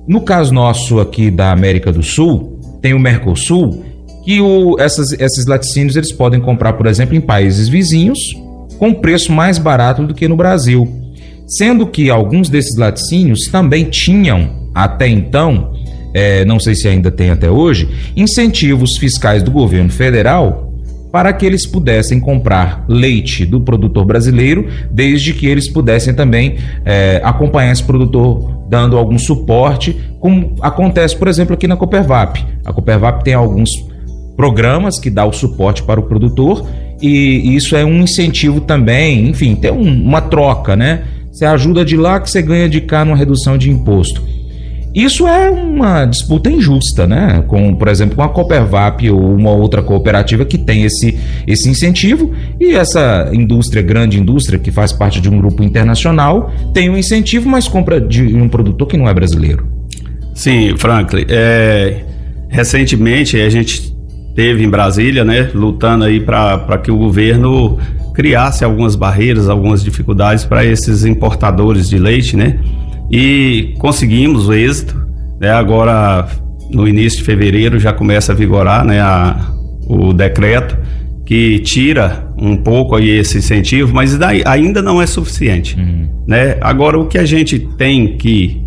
No 0.07 0.21
caso 0.21 0.51
nosso 0.51 0.99
aqui 0.99 1.29
da 1.29 1.51
América 1.51 1.91
do 1.91 2.01
Sul, 2.01 2.59
tem 2.81 2.95
o 2.95 2.99
Mercosul, 2.99 3.85
que 4.25 4.41
o, 4.41 4.75
essas, 4.79 5.11
esses 5.11 5.45
laticínios 5.45 5.95
eles 5.95 6.11
podem 6.11 6.39
comprar, 6.39 6.73
por 6.73 6.87
exemplo, 6.87 7.15
em 7.15 7.21
países 7.21 7.69
vizinhos 7.69 8.17
com 8.79 8.91
preço 8.91 9.31
mais 9.31 9.59
barato 9.59 10.07
do 10.07 10.15
que 10.15 10.27
no 10.27 10.35
Brasil. 10.35 10.91
Sendo 11.47 11.85
que 11.85 12.09
alguns 12.09 12.49
desses 12.49 12.75
laticínios 12.75 13.41
também 13.51 13.83
tinham, 13.83 14.49
até 14.73 15.07
então, 15.07 15.73
é, 16.11 16.43
não 16.43 16.59
sei 16.59 16.73
se 16.73 16.87
ainda 16.87 17.11
tem 17.11 17.29
até 17.29 17.51
hoje, 17.51 17.87
incentivos 18.15 18.97
fiscais 18.97 19.43
do 19.43 19.51
governo 19.51 19.91
federal 19.91 20.68
para 21.11 21.33
que 21.33 21.45
eles 21.45 21.65
pudessem 21.65 22.19
comprar 22.19 22.85
leite 22.87 23.45
do 23.45 23.61
produtor 23.61 24.05
brasileiro, 24.05 24.67
desde 24.91 25.33
que 25.33 25.47
eles 25.47 25.69
pudessem 25.69 26.13
também 26.13 26.57
é, 26.85 27.19
acompanhar 27.23 27.71
esse 27.71 27.83
produtor 27.83 28.59
dando 28.69 28.97
algum 28.97 29.17
suporte, 29.17 29.97
como 30.19 30.55
acontece, 30.61 31.15
por 31.15 31.27
exemplo, 31.27 31.55
aqui 31.55 31.67
na 31.67 31.75
Coopervap. 31.75 32.45
A 32.63 32.71
Coopervap 32.71 33.23
tem 33.23 33.33
alguns 33.33 33.69
programas 34.37 34.99
que 34.99 35.09
dá 35.09 35.25
o 35.25 35.33
suporte 35.33 35.83
para 35.83 35.99
o 35.99 36.03
produtor 36.03 36.65
e 37.01 37.55
isso 37.55 37.75
é 37.75 37.83
um 37.83 38.01
incentivo 38.01 38.61
também, 38.61 39.27
enfim, 39.27 39.55
tem 39.55 39.71
um, 39.71 40.03
uma 40.03 40.21
troca, 40.21 40.75
né? 40.75 41.03
Você 41.31 41.45
ajuda 41.45 41.83
de 41.83 41.95
lá 41.95 42.19
que 42.19 42.29
você 42.29 42.41
ganha 42.41 42.69
de 42.69 42.81
cá 42.81 43.03
numa 43.03 43.17
redução 43.17 43.57
de 43.57 43.69
imposto. 43.69 44.21
Isso 44.93 45.27
é 45.27 45.49
uma 45.49 46.05
disputa 46.05 46.49
injusta, 46.49 47.05
né? 47.05 47.43
Com, 47.47 47.75
por 47.75 47.87
exemplo, 47.87 48.15
uma 48.17 48.29
Coopervap 48.29 49.09
ou 49.09 49.35
uma 49.35 49.51
outra 49.51 49.83
cooperativa 49.83 50.45
que 50.45 50.57
tem 50.57 50.83
esse, 50.83 51.17
esse 51.45 51.69
incentivo 51.69 52.33
e 52.59 52.73
essa 52.73 53.29
indústria, 53.31 53.83
grande 53.83 54.19
indústria, 54.19 54.57
que 54.57 54.71
faz 54.71 54.91
parte 54.91 55.21
de 55.21 55.29
um 55.29 55.37
grupo 55.37 55.63
internacional, 55.63 56.51
tem 56.73 56.89
um 56.89 56.97
incentivo, 56.97 57.47
mas 57.47 57.67
compra 57.67 58.01
de 58.01 58.35
um 58.35 58.49
produtor 58.49 58.87
que 58.87 58.97
não 58.97 59.07
é 59.07 59.13
brasileiro. 59.13 59.67
Sim, 60.33 60.75
Franklin. 60.77 61.25
É, 61.29 62.03
recentemente 62.49 63.39
a 63.39 63.49
gente 63.49 63.93
teve 64.35 64.63
em 64.63 64.69
Brasília, 64.69 65.23
né, 65.23 65.51
lutando 65.53 66.05
aí 66.05 66.19
para 66.19 66.77
que 66.77 66.89
o 66.89 66.97
governo 66.97 67.77
criasse 68.13 68.65
algumas 68.65 68.95
barreiras, 68.95 69.47
algumas 69.47 69.83
dificuldades 69.83 70.45
para 70.45 70.65
esses 70.65 71.05
importadores 71.05 71.87
de 71.87 71.97
leite, 71.97 72.35
né? 72.35 72.59
E 73.11 73.75
conseguimos 73.79 74.47
o 74.47 74.53
êxito, 74.53 74.95
né? 75.39 75.51
Agora 75.51 76.27
no 76.69 76.87
início 76.87 77.19
de 77.19 77.25
fevereiro 77.25 77.79
já 77.79 77.91
começa 77.91 78.31
a 78.31 78.35
vigorar, 78.35 78.85
né, 78.85 78.99
a, 79.01 79.51
o 79.87 80.13
decreto 80.13 80.77
que 81.25 81.59
tira 81.59 82.27
um 82.37 82.57
pouco 82.57 82.95
aí 82.95 83.09
esse 83.09 83.37
incentivo, 83.37 83.93
mas 83.93 84.17
daí, 84.17 84.41
ainda 84.45 84.81
não 84.81 85.01
é 85.01 85.05
suficiente, 85.05 85.77
uhum. 85.77 86.07
né? 86.27 86.57
Agora 86.59 86.97
o 86.97 87.05
que 87.05 87.19
a 87.19 87.25
gente 87.25 87.59
tem 87.59 88.17
que 88.17 88.59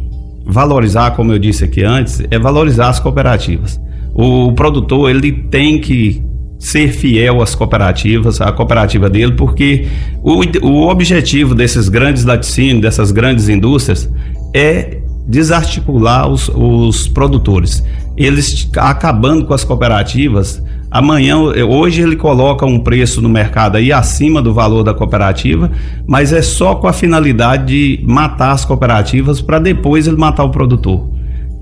valorizar, 0.45 1.11
como 1.13 1.33
eu 1.33 1.41
disse 1.41 1.65
aqui 1.65 1.83
antes, 1.83 2.23
é 2.31 2.39
valorizar 2.39 2.89
as 2.89 3.01
cooperativas. 3.01 3.81
O 4.15 4.53
produtor 4.53 5.11
ele 5.11 5.33
tem 5.33 5.81
que 5.81 6.23
ser 6.57 6.93
fiel 6.93 7.43
às 7.43 7.57
cooperativas, 7.57 8.41
à 8.41 8.53
cooperativa 8.53 9.11
dele, 9.11 9.33
porque 9.33 9.87
o, 10.23 10.43
o 10.65 10.89
objetivo 10.89 11.57
desses 11.57 11.89
grandes 11.89 12.25
laticínios, 12.25 12.83
dessas 12.83 13.11
grandes 13.11 13.49
indústrias, 13.49 14.09
é 14.55 14.99
desarticular 15.27 16.29
os, 16.29 16.51
os 16.55 17.09
produtores. 17.09 17.83
Eles 18.17 18.69
acabando 18.77 19.47
com 19.47 19.55
as 19.55 19.65
cooperativas, 19.65 20.63
amanhã, 20.91 21.39
hoje 21.39 22.03
ele 22.03 22.17
coloca 22.17 22.67
um 22.67 22.81
preço 22.81 23.23
no 23.23 23.29
mercado 23.29 23.77
aí 23.77 23.93
acima 23.93 24.43
do 24.43 24.53
valor 24.53 24.83
da 24.83 24.93
cooperativa, 24.93 25.71
mas 26.07 26.33
é 26.33 26.43
só 26.43 26.75
com 26.75 26.87
a 26.87 26.93
finalidade 26.93 27.67
de 27.67 28.05
matar 28.05 28.53
as 28.53 28.65
cooperativas 28.65 29.41
para 29.41 29.59
depois 29.59 30.07
ele 30.07 30.17
matar 30.17 30.45
o 30.45 30.51
produtor 30.51 31.13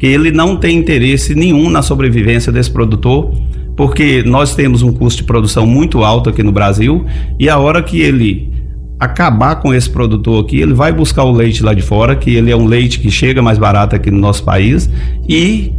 que 0.00 0.06
ele 0.06 0.32
não 0.32 0.56
tem 0.56 0.78
interesse 0.78 1.34
nenhum 1.34 1.68
na 1.68 1.82
sobrevivência 1.82 2.50
desse 2.50 2.70
produtor, 2.70 3.34
porque 3.76 4.22
nós 4.24 4.54
temos 4.54 4.80
um 4.80 4.90
custo 4.94 5.20
de 5.20 5.26
produção 5.26 5.66
muito 5.66 6.02
alto 6.02 6.30
aqui 6.30 6.42
no 6.42 6.50
Brasil 6.50 7.04
e 7.38 7.50
a 7.50 7.58
hora 7.58 7.82
que 7.82 8.00
ele 8.00 8.50
acabar 9.00 9.56
com 9.56 9.72
esse 9.72 9.88
produtor 9.88 10.44
aqui, 10.44 10.60
ele 10.60 10.74
vai 10.74 10.92
buscar 10.92 11.24
o 11.24 11.32
leite 11.32 11.62
lá 11.62 11.72
de 11.72 11.82
fora, 11.82 12.14
que 12.14 12.30
ele 12.30 12.50
é 12.50 12.56
um 12.56 12.66
leite 12.66 13.00
que 13.00 13.10
chega 13.10 13.40
mais 13.40 13.58
barato 13.58 13.96
aqui 13.96 14.10
no 14.10 14.18
nosso 14.18 14.44
país 14.44 14.90
e 15.28 15.72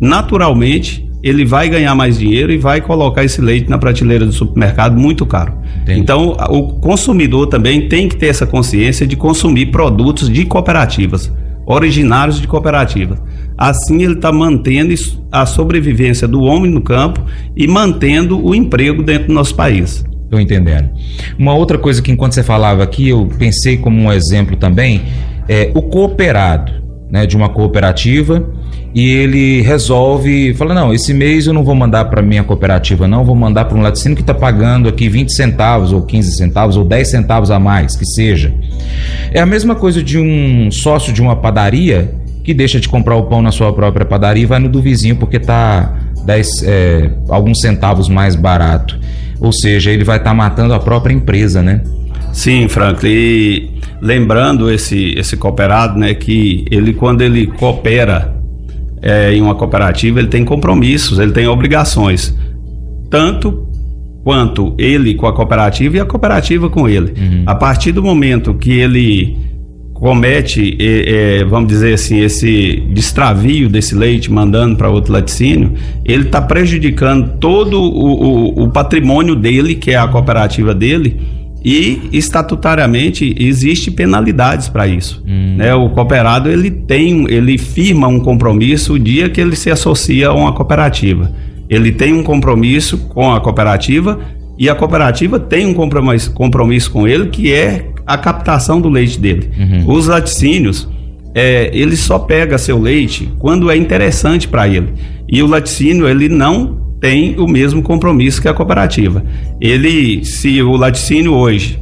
naturalmente 0.00 1.06
ele 1.22 1.44
vai 1.44 1.68
ganhar 1.68 1.94
mais 1.94 2.18
dinheiro 2.18 2.50
e 2.50 2.56
vai 2.56 2.80
colocar 2.80 3.22
esse 3.22 3.42
leite 3.42 3.68
na 3.68 3.76
prateleira 3.76 4.24
do 4.24 4.32
supermercado 4.32 4.98
muito 4.98 5.26
caro. 5.26 5.52
Entendi. 5.82 6.00
Então, 6.00 6.34
o 6.48 6.80
consumidor 6.80 7.46
também 7.46 7.88
tem 7.88 8.08
que 8.08 8.16
ter 8.16 8.28
essa 8.28 8.46
consciência 8.46 9.06
de 9.06 9.16
consumir 9.16 9.66
produtos 9.66 10.30
de 10.30 10.46
cooperativas 10.46 11.30
originários 11.66 12.40
de 12.40 12.48
cooperativas. 12.48 13.18
Assim, 13.56 14.02
ele 14.02 14.14
está 14.14 14.32
mantendo 14.32 14.92
a 15.30 15.46
sobrevivência 15.46 16.26
do 16.26 16.40
homem 16.40 16.70
no 16.70 16.80
campo 16.80 17.20
e 17.56 17.68
mantendo 17.68 18.44
o 18.44 18.54
emprego 18.54 19.02
dentro 19.02 19.28
do 19.28 19.34
nosso 19.34 19.54
país. 19.54 20.04
Estou 20.30 20.38
entendendo. 20.38 20.88
Uma 21.36 21.54
outra 21.54 21.76
coisa 21.76 22.00
que, 22.00 22.12
enquanto 22.12 22.34
você 22.34 22.44
falava 22.44 22.84
aqui, 22.84 23.08
eu 23.08 23.28
pensei 23.36 23.76
como 23.76 24.00
um 24.00 24.12
exemplo 24.12 24.56
também, 24.56 25.02
é 25.48 25.72
o 25.74 25.82
cooperado 25.82 26.72
né, 27.10 27.26
de 27.26 27.36
uma 27.36 27.48
cooperativa 27.48 28.48
e 28.94 29.10
ele 29.10 29.60
resolve, 29.62 30.54
fala, 30.54 30.72
não, 30.72 30.94
esse 30.94 31.12
mês 31.12 31.48
eu 31.48 31.52
não 31.52 31.64
vou 31.64 31.74
mandar 31.74 32.04
para 32.04 32.22
minha 32.22 32.44
cooperativa 32.44 33.08
não, 33.08 33.24
vou 33.24 33.34
mandar 33.34 33.64
para 33.64 33.76
um 33.76 33.82
laticínio 33.82 34.14
que 34.14 34.22
está 34.22 34.32
pagando 34.32 34.88
aqui 34.88 35.08
20 35.08 35.30
centavos 35.34 35.92
ou 35.92 36.02
15 36.02 36.36
centavos 36.36 36.76
ou 36.76 36.84
10 36.84 37.10
centavos 37.10 37.50
a 37.50 37.58
mais, 37.58 37.96
que 37.96 38.06
seja. 38.06 38.54
É 39.32 39.40
a 39.40 39.46
mesma 39.46 39.74
coisa 39.74 40.00
de 40.00 40.16
um 40.16 40.70
sócio 40.70 41.12
de 41.12 41.20
uma 41.20 41.34
padaria 41.34 42.14
que 42.44 42.54
deixa 42.54 42.78
de 42.78 42.88
comprar 42.88 43.16
o 43.16 43.24
pão 43.24 43.42
na 43.42 43.50
sua 43.50 43.72
própria 43.72 44.06
padaria 44.06 44.44
e 44.44 44.46
vai 44.46 44.60
no 44.60 44.68
do 44.68 44.80
vizinho 44.80 45.16
porque 45.16 45.38
está 45.38 45.92
10, 46.24 46.62
é, 46.62 47.10
alguns 47.28 47.60
centavos 47.60 48.08
mais 48.08 48.36
barato. 48.36 48.96
Ou 49.40 49.52
seja, 49.52 49.90
ele 49.90 50.04
vai 50.04 50.18
estar 50.18 50.30
tá 50.30 50.34
matando 50.34 50.74
a 50.74 50.78
própria 50.78 51.14
empresa, 51.14 51.62
né? 51.62 51.82
Sim, 52.32 52.68
Franklin. 52.68 53.10
E 53.10 53.70
lembrando 54.00 54.70
esse, 54.70 55.14
esse 55.16 55.36
cooperado, 55.36 55.98
né, 55.98 56.14
que 56.14 56.64
ele 56.70 56.92
quando 56.92 57.22
ele 57.22 57.46
coopera 57.46 58.34
é, 59.02 59.32
em 59.32 59.40
uma 59.40 59.54
cooperativa, 59.54 60.18
ele 60.18 60.28
tem 60.28 60.44
compromissos, 60.44 61.18
ele 61.18 61.32
tem 61.32 61.46
obrigações, 61.46 62.36
tanto 63.10 63.66
quanto 64.22 64.74
ele 64.78 65.14
com 65.14 65.26
a 65.26 65.32
cooperativa 65.32 65.96
e 65.96 66.00
a 66.00 66.04
cooperativa 66.04 66.68
com 66.68 66.88
ele. 66.88 67.12
Uhum. 67.18 67.42
A 67.46 67.54
partir 67.54 67.92
do 67.92 68.02
momento 68.02 68.54
que 68.54 68.78
ele 68.78 69.38
comete, 70.00 70.78
é, 70.80 71.40
é, 71.40 71.44
vamos 71.44 71.68
dizer 71.68 71.92
assim, 71.92 72.20
esse 72.20 72.82
destravio 72.88 73.68
desse 73.68 73.94
leite 73.94 74.32
mandando 74.32 74.74
para 74.74 74.88
outro 74.88 75.12
laticínio, 75.12 75.74
ele 76.06 76.24
está 76.24 76.40
prejudicando 76.40 77.38
todo 77.38 77.78
o, 77.78 78.62
o, 78.62 78.64
o 78.64 78.70
patrimônio 78.70 79.36
dele, 79.36 79.74
que 79.74 79.90
é 79.90 79.96
a 79.96 80.08
cooperativa 80.08 80.74
dele, 80.74 81.20
e 81.62 82.08
estatutariamente 82.14 83.36
existe 83.38 83.90
penalidades 83.90 84.70
para 84.70 84.88
isso. 84.88 85.22
Hum. 85.26 85.56
Né? 85.58 85.74
O 85.74 85.90
cooperado 85.90 86.50
ele 86.50 86.70
tem, 86.70 87.26
ele 87.28 87.58
firma 87.58 88.08
um 88.08 88.20
compromisso 88.20 88.94
o 88.94 88.98
dia 88.98 89.28
que 89.28 89.38
ele 89.38 89.54
se 89.54 89.70
associa 89.70 90.28
a 90.28 90.34
uma 90.34 90.54
cooperativa. 90.54 91.30
Ele 91.68 91.92
tem 91.92 92.14
um 92.14 92.22
compromisso 92.22 92.96
com 92.96 93.30
a 93.30 93.38
cooperativa 93.38 94.18
e 94.58 94.70
a 94.70 94.74
cooperativa 94.74 95.38
tem 95.38 95.66
um 95.66 95.74
compromisso, 95.74 96.32
compromisso 96.32 96.90
com 96.90 97.06
ele 97.06 97.28
que 97.28 97.52
é 97.52 97.89
a 98.12 98.18
captação 98.18 98.80
do 98.80 98.88
leite 98.88 99.18
dele. 99.18 99.50
Uhum. 99.58 99.94
Os 99.94 100.06
laticínios 100.06 100.88
é, 101.34 101.70
ele 101.72 101.96
só 101.96 102.18
pega 102.18 102.58
seu 102.58 102.78
leite 102.78 103.28
quando 103.38 103.70
é 103.70 103.76
interessante 103.76 104.48
para 104.48 104.68
ele. 104.68 104.88
E 105.28 105.42
o 105.42 105.46
laticínio 105.46 106.08
ele 106.08 106.28
não 106.28 106.78
tem 107.00 107.38
o 107.38 107.46
mesmo 107.46 107.82
compromisso 107.82 108.42
que 108.42 108.48
a 108.48 108.54
cooperativa. 108.54 109.24
Ele, 109.60 110.24
se 110.24 110.60
o 110.60 110.76
laticínio 110.76 111.32
hoje, 111.32 111.80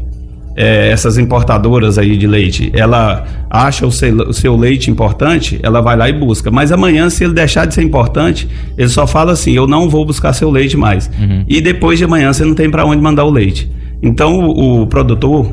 é, 0.54 0.90
essas 0.90 1.16
importadoras 1.16 1.98
aí 1.98 2.16
de 2.16 2.26
leite, 2.26 2.70
ela 2.74 3.24
acha 3.48 3.86
o 3.86 3.90
seu, 3.90 4.28
o 4.28 4.32
seu, 4.32 4.56
leite 4.56 4.90
importante, 4.90 5.58
ela 5.62 5.80
vai 5.80 5.96
lá 5.96 6.08
e 6.08 6.12
busca. 6.12 6.50
Mas 6.50 6.70
amanhã, 6.70 7.08
se 7.08 7.24
ele 7.24 7.32
deixar 7.32 7.64
de 7.64 7.74
ser 7.74 7.82
importante, 7.82 8.48
ele 8.76 8.88
só 8.88 9.06
fala 9.06 9.32
assim: 9.32 9.52
eu 9.52 9.66
não 9.66 9.88
vou 9.88 10.04
buscar 10.04 10.32
seu 10.32 10.50
leite 10.50 10.76
mais. 10.76 11.10
Uhum. 11.18 11.44
E 11.48 11.60
depois 11.60 11.98
de 11.98 12.04
amanhã 12.04 12.32
você 12.32 12.44
não 12.44 12.54
tem 12.54 12.70
para 12.70 12.84
onde 12.84 13.00
mandar 13.00 13.24
o 13.24 13.30
leite. 13.30 13.70
Então 14.02 14.38
o, 14.40 14.82
o 14.82 14.86
produtor 14.86 15.48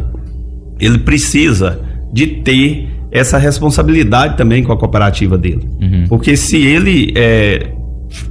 ele 0.80 1.00
precisa 1.00 1.80
de 2.12 2.28
ter 2.28 2.90
essa 3.12 3.38
responsabilidade 3.38 4.36
também 4.36 4.64
com 4.64 4.72
a 4.72 4.78
cooperativa 4.78 5.38
dele. 5.38 5.70
Uhum. 5.82 6.06
Porque 6.10 6.36
se 6.36 6.58
ele 6.58 7.14
é, 7.16 7.72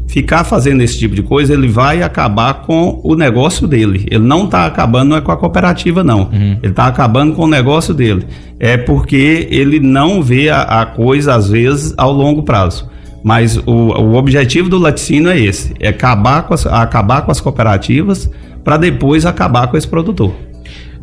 ficar 0.07 0.45
fazendo 0.45 0.83
esse 0.83 0.99
tipo 0.99 1.15
de 1.15 1.23
coisa, 1.23 1.53
ele 1.53 1.69
vai 1.69 2.03
acabar 2.03 2.63
com 2.63 3.01
o 3.03 3.15
negócio 3.15 3.67
dele. 3.67 4.07
Ele 4.11 4.25
não 4.25 4.45
está 4.45 4.67
acabando 4.67 5.11
não 5.11 5.17
é 5.17 5.21
com 5.21 5.33
a 5.33 5.37
cooperativa, 5.37 6.05
não. 6.05 6.31
Uhum. 6.31 6.59
Ele 6.63 6.71
está 6.71 6.87
acabando 6.87 7.35
com 7.35 7.45
o 7.45 7.49
negócio 7.49 7.93
dele. 7.93 8.27
É 8.61 8.77
porque 8.77 9.49
ele 9.51 9.81
não 9.81 10.23
vê 10.23 10.51
a, 10.51 10.63
a, 10.63 10.87
coisa, 10.87 11.35
às 11.35 11.49
vezes, 11.49 11.95
ao 11.97 12.13
longo 12.13 12.43
prazo. 12.43 12.89
Mas 13.23 13.57
o, 13.57 13.73
o 13.73 14.15
objetivo 14.15 14.69
do 14.69 14.79
laticínio 14.79 15.31
é 15.31 15.41
esse: 15.41 15.75
é 15.81 15.89
acabar 15.89 16.43
com 16.43 16.55
as, 16.55 16.67
acabar 16.67 17.23
com 17.23 17.31
as 17.31 17.41
cooperativas 17.41 18.31
para 18.63 18.77
depois 18.77 19.27
acabar 19.27 19.67
com 19.67 19.77
esse 19.77 19.89
produtor. 19.89 20.33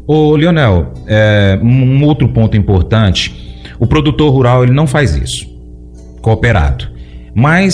Ô, 0.07 0.35
Leonel, 0.35 0.93
é, 1.07 1.59
um 1.61 2.03
outro 2.03 2.27
ponto 2.29 2.57
importante: 2.57 3.33
o 3.79 3.87
produtor 3.87 4.31
rural 4.31 4.63
ele 4.63 4.73
não 4.73 4.87
faz 4.87 5.15
isso, 5.15 5.47
cooperado. 6.21 6.89
Mas 7.33 7.73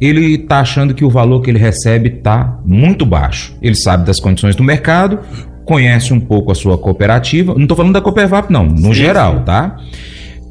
ele 0.00 0.34
está 0.34 0.60
achando 0.60 0.94
que 0.94 1.04
o 1.04 1.10
valor 1.10 1.40
que 1.40 1.50
ele 1.50 1.58
recebe 1.58 2.08
está 2.08 2.58
muito 2.64 3.06
baixo. 3.06 3.56
Ele 3.62 3.74
sabe 3.74 4.06
das 4.06 4.18
condições 4.18 4.56
do 4.56 4.62
mercado, 4.62 5.20
conhece 5.64 6.12
um 6.12 6.20
pouco 6.20 6.52
a 6.52 6.54
sua 6.54 6.76
cooperativa. 6.76 7.54
Não 7.54 7.62
estou 7.62 7.76
falando 7.76 7.94
da 7.94 8.00
Coopervap, 8.00 8.50
não, 8.50 8.64
no 8.64 8.88
sim, 8.88 8.94
geral, 8.94 9.38
sim. 9.38 9.44
tá? 9.44 9.76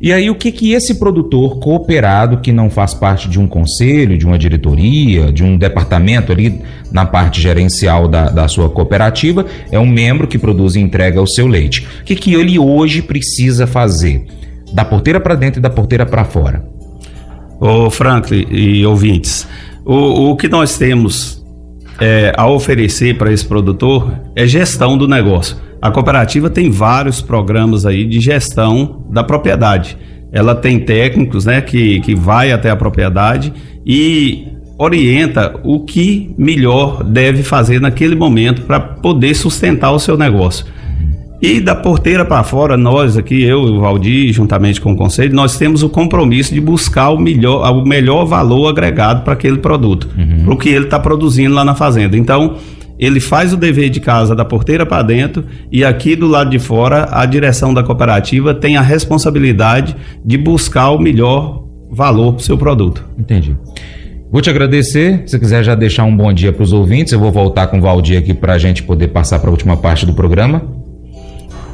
E 0.03 0.11
aí, 0.11 0.29
o 0.29 0.35
que, 0.35 0.51
que 0.51 0.73
esse 0.73 0.95
produtor 0.95 1.59
cooperado, 1.59 2.39
que 2.39 2.51
não 2.51 2.69
faz 2.69 2.93
parte 2.93 3.29
de 3.29 3.39
um 3.39 3.47
conselho, 3.47 4.17
de 4.17 4.25
uma 4.25 4.37
diretoria, 4.37 5.31
de 5.31 5.45
um 5.45 5.57
departamento 5.57 6.29
ali 6.29 6.59
na 6.91 7.05
parte 7.05 7.39
gerencial 7.39 8.09
da, 8.09 8.29
da 8.29 8.45
sua 8.49 8.69
cooperativa, 8.69 9.45
é 9.71 9.79
um 9.79 9.85
membro 9.85 10.27
que 10.27 10.37
produz 10.37 10.75
e 10.75 10.81
entrega 10.81 11.21
o 11.21 11.25
seu 11.25 11.47
leite. 11.47 11.87
O 12.01 12.03
que, 12.03 12.17
que 12.17 12.33
ele 12.33 12.59
hoje 12.59 13.01
precisa 13.01 13.65
fazer? 13.65 14.25
Da 14.73 14.83
porteira 14.83 15.21
para 15.21 15.35
dentro 15.35 15.59
e 15.59 15.61
da 15.61 15.69
porteira 15.69 16.05
para 16.05 16.25
fora. 16.25 16.65
Ô, 17.57 17.89
Franklin 17.89 18.45
e 18.51 18.85
ouvintes, 18.85 19.47
o, 19.85 20.31
o 20.31 20.35
que 20.35 20.49
nós 20.49 20.77
temos 20.77 21.41
é, 22.01 22.33
a 22.35 22.45
oferecer 22.45 23.17
para 23.17 23.31
esse 23.31 23.45
produtor 23.45 24.13
é 24.35 24.45
gestão 24.45 24.97
do 24.97 25.07
negócio. 25.07 25.55
A 25.83 25.91
cooperativa 25.91 26.49
tem 26.49 26.71
vários 26.71 27.21
programas 27.21 27.85
aí 27.85 28.05
de 28.05 28.17
gestão 28.21 29.03
da 29.09 29.21
propriedade. 29.21 29.97
Ela 30.31 30.55
tem 30.55 30.79
técnicos, 30.79 31.43
né, 31.43 31.59
que, 31.59 31.99
que 31.99 32.15
vai 32.15 32.53
até 32.53 32.69
a 32.69 32.75
propriedade 32.77 33.51
e 33.85 34.47
orienta 34.77 35.59
o 35.61 35.81
que 35.81 36.33
melhor 36.37 37.03
deve 37.03 37.43
fazer 37.43 37.81
naquele 37.81 38.15
momento 38.15 38.61
para 38.61 38.79
poder 38.79 39.33
sustentar 39.33 39.91
o 39.91 39.99
seu 39.99 40.17
negócio. 40.17 40.65
E 41.41 41.59
da 41.59 41.75
porteira 41.75 42.23
para 42.23 42.45
fora, 42.45 42.77
nós 42.77 43.17
aqui, 43.17 43.43
eu 43.43 43.67
e 43.67 43.71
o 43.71 43.81
Valdir, 43.81 44.31
juntamente 44.31 44.79
com 44.79 44.93
o 44.93 44.95
conselho, 44.95 45.35
nós 45.35 45.57
temos 45.57 45.83
o 45.83 45.89
compromisso 45.89 46.53
de 46.53 46.61
buscar 46.61 47.09
o 47.09 47.19
melhor, 47.19 47.69
o 47.73 47.85
melhor 47.85 48.23
valor 48.23 48.69
agregado 48.69 49.23
para 49.23 49.33
aquele 49.33 49.57
produto, 49.57 50.07
uhum. 50.17 50.45
para 50.45 50.53
o 50.53 50.57
que 50.57 50.69
ele 50.69 50.85
está 50.85 50.97
produzindo 50.97 51.53
lá 51.53 51.65
na 51.65 51.75
fazenda. 51.75 52.17
Então, 52.17 52.55
ele 52.97 53.19
faz 53.19 53.53
o 53.53 53.57
dever 53.57 53.89
de 53.89 53.99
casa 53.99 54.35
da 54.35 54.45
porteira 54.45 54.85
para 54.85 55.03
dentro 55.03 55.45
e 55.71 55.83
aqui 55.83 56.15
do 56.15 56.27
lado 56.27 56.49
de 56.49 56.59
fora 56.59 57.09
a 57.11 57.25
direção 57.25 57.73
da 57.73 57.83
cooperativa 57.83 58.53
tem 58.53 58.77
a 58.77 58.81
responsabilidade 58.81 59.95
de 60.23 60.37
buscar 60.37 60.91
o 60.91 60.99
melhor 60.99 61.63
valor 61.91 62.33
para 62.33 62.41
o 62.41 62.43
seu 62.43 62.57
produto. 62.57 63.03
Entendi. 63.17 63.55
Vou 64.31 64.41
te 64.41 64.49
agradecer. 64.49 65.23
Se 65.27 65.37
quiser 65.37 65.63
já 65.63 65.75
deixar 65.75 66.05
um 66.05 66.15
bom 66.15 66.33
dia 66.33 66.51
para 66.51 66.63
os 66.63 66.73
ouvintes, 66.73 67.13
eu 67.13 67.19
vou 67.19 67.31
voltar 67.31 67.67
com 67.67 67.77
o 67.77 67.81
Valdir 67.81 68.17
aqui 68.17 68.33
para 68.33 68.53
a 68.53 68.57
gente 68.57 68.81
poder 68.81 69.09
passar 69.09 69.39
para 69.39 69.49
a 69.49 69.51
última 69.51 69.77
parte 69.77 70.07
do 70.07 70.13
programa. 70.13 70.63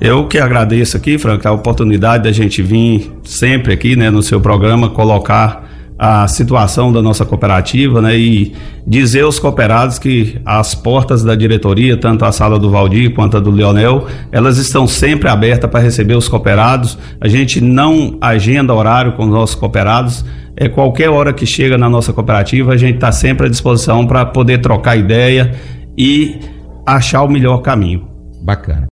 Eu 0.01 0.27
que 0.27 0.37
agradeço 0.37 0.97
aqui, 0.97 1.17
Frank, 1.17 1.45
a 1.47 1.51
oportunidade 1.51 2.23
da 2.23 2.31
gente 2.31 2.61
vir 2.61 3.11
sempre 3.23 3.73
aqui, 3.73 3.95
né, 3.95 4.09
no 4.09 4.21
seu 4.21 4.41
programa, 4.41 4.89
colocar 4.89 5.68
a 5.99 6.25
situação 6.29 6.93
da 6.93 7.01
nossa 7.01 7.25
cooperativa, 7.25 8.01
né, 8.01 8.17
e 8.17 8.55
dizer 8.87 9.23
aos 9.23 9.37
cooperados 9.37 9.99
que 9.99 10.39
as 10.45 10.73
portas 10.73 11.23
da 11.23 11.35
diretoria, 11.35 11.97
tanto 11.97 12.23
a 12.23 12.31
sala 12.31 12.57
do 12.57 12.71
Valdir 12.71 13.13
quanto 13.13 13.35
a 13.35 13.39
do 13.41 13.51
Leonel, 13.51 14.07
elas 14.31 14.57
estão 14.57 14.87
sempre 14.87 15.27
abertas 15.27 15.69
para 15.69 15.81
receber 15.81 16.15
os 16.15 16.29
cooperados. 16.29 16.97
A 17.19 17.27
gente 17.27 17.59
não 17.59 18.17
agenda 18.21 18.73
horário 18.73 19.11
com 19.11 19.23
os 19.23 19.29
nossos 19.29 19.55
cooperados. 19.55 20.23
É 20.55 20.69
qualquer 20.69 21.09
hora 21.09 21.33
que 21.33 21.45
chega 21.45 21.77
na 21.77 21.89
nossa 21.89 22.13
cooperativa, 22.13 22.71
a 22.71 22.77
gente 22.77 22.95
está 22.95 23.11
sempre 23.11 23.47
à 23.47 23.49
disposição 23.49 24.07
para 24.07 24.25
poder 24.25 24.59
trocar 24.59 24.95
ideia 24.95 25.53
e 25.97 26.39
achar 26.85 27.23
o 27.23 27.29
melhor 27.29 27.57
caminho. 27.57 28.07
Bacana. 28.41 28.87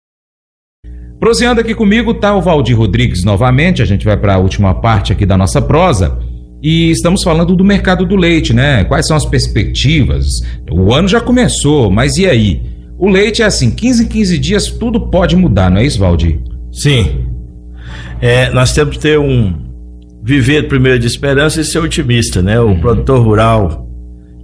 Proseando 1.18 1.60
aqui 1.60 1.74
comigo 1.74 2.12
está 2.12 2.34
o 2.34 2.40
Valdir 2.40 2.78
Rodrigues 2.78 3.24
novamente. 3.24 3.82
A 3.82 3.84
gente 3.84 4.04
vai 4.04 4.16
para 4.16 4.34
a 4.34 4.38
última 4.38 4.72
parte 4.74 5.12
aqui 5.12 5.26
da 5.26 5.36
nossa 5.36 5.60
prosa. 5.60 6.18
E 6.62 6.90
estamos 6.90 7.22
falando 7.24 7.56
do 7.56 7.64
mercado 7.64 8.06
do 8.06 8.14
leite, 8.14 8.52
né? 8.54 8.84
Quais 8.84 9.06
são 9.06 9.16
as 9.16 9.24
perspectivas? 9.26 10.26
O 10.70 10.94
ano 10.94 11.08
já 11.08 11.20
começou, 11.20 11.90
mas 11.90 12.16
e 12.16 12.26
aí? 12.26 12.62
O 12.96 13.08
leite 13.08 13.42
é 13.42 13.46
assim, 13.46 13.70
15 13.70 14.04
em 14.04 14.06
15 14.06 14.38
dias 14.38 14.66
tudo 14.68 15.00
pode 15.10 15.34
mudar, 15.34 15.70
não 15.70 15.78
é 15.78 15.84
isso, 15.84 15.98
Valdir? 15.98 16.38
Sim. 16.72 17.26
É, 18.20 18.48
nós 18.50 18.72
temos 18.72 18.96
que 18.96 19.02
ter 19.02 19.18
um. 19.18 19.60
Viver 20.24 20.68
primeiro 20.68 21.00
de 21.00 21.06
esperança 21.08 21.60
e 21.60 21.64
ser 21.64 21.80
otimista, 21.80 22.40
né? 22.40 22.60
O 22.60 22.68
uhum. 22.68 22.80
produtor 22.80 23.20
rural, 23.26 23.88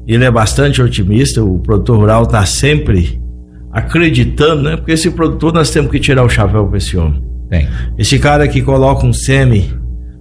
ele 0.09 0.25
é 0.25 0.31
bastante 0.31 0.83
otimista. 0.83 1.41
O 1.45 1.61
produtor 1.61 1.99
rural 1.99 2.25
está 2.25 2.45
sempre 2.45 3.23
acreditando, 3.71 4.65
né? 4.65 4.77
Porque 4.77 4.91
esse 4.91 5.09
produtor 5.13 5.53
nós 5.53 5.71
temos 5.71 5.93
que 5.93 6.01
tirar 6.01 6.25
o 6.25 6.29
chapéu 6.29 6.67
para 6.67 6.79
esse 6.79 6.97
homem. 6.97 7.23
Bem. 7.49 7.69
Esse 7.97 8.19
cara 8.19 8.49
que 8.49 8.61
coloca 8.61 9.07
um 9.07 9.13
semi 9.13 9.73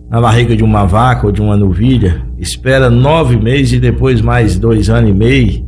na 0.09 0.21
barriga 0.21 0.55
de 0.55 0.63
uma 0.63 0.85
vaca 0.85 1.27
ou 1.27 1.31
de 1.31 1.41
uma 1.41 1.57
novilha, 1.57 2.21
espera 2.37 2.89
nove 2.89 3.37
meses 3.37 3.73
e 3.73 3.79
depois 3.79 4.21
mais 4.21 4.57
dois 4.57 4.89
anos 4.89 5.09
e 5.09 5.13
meio 5.13 5.67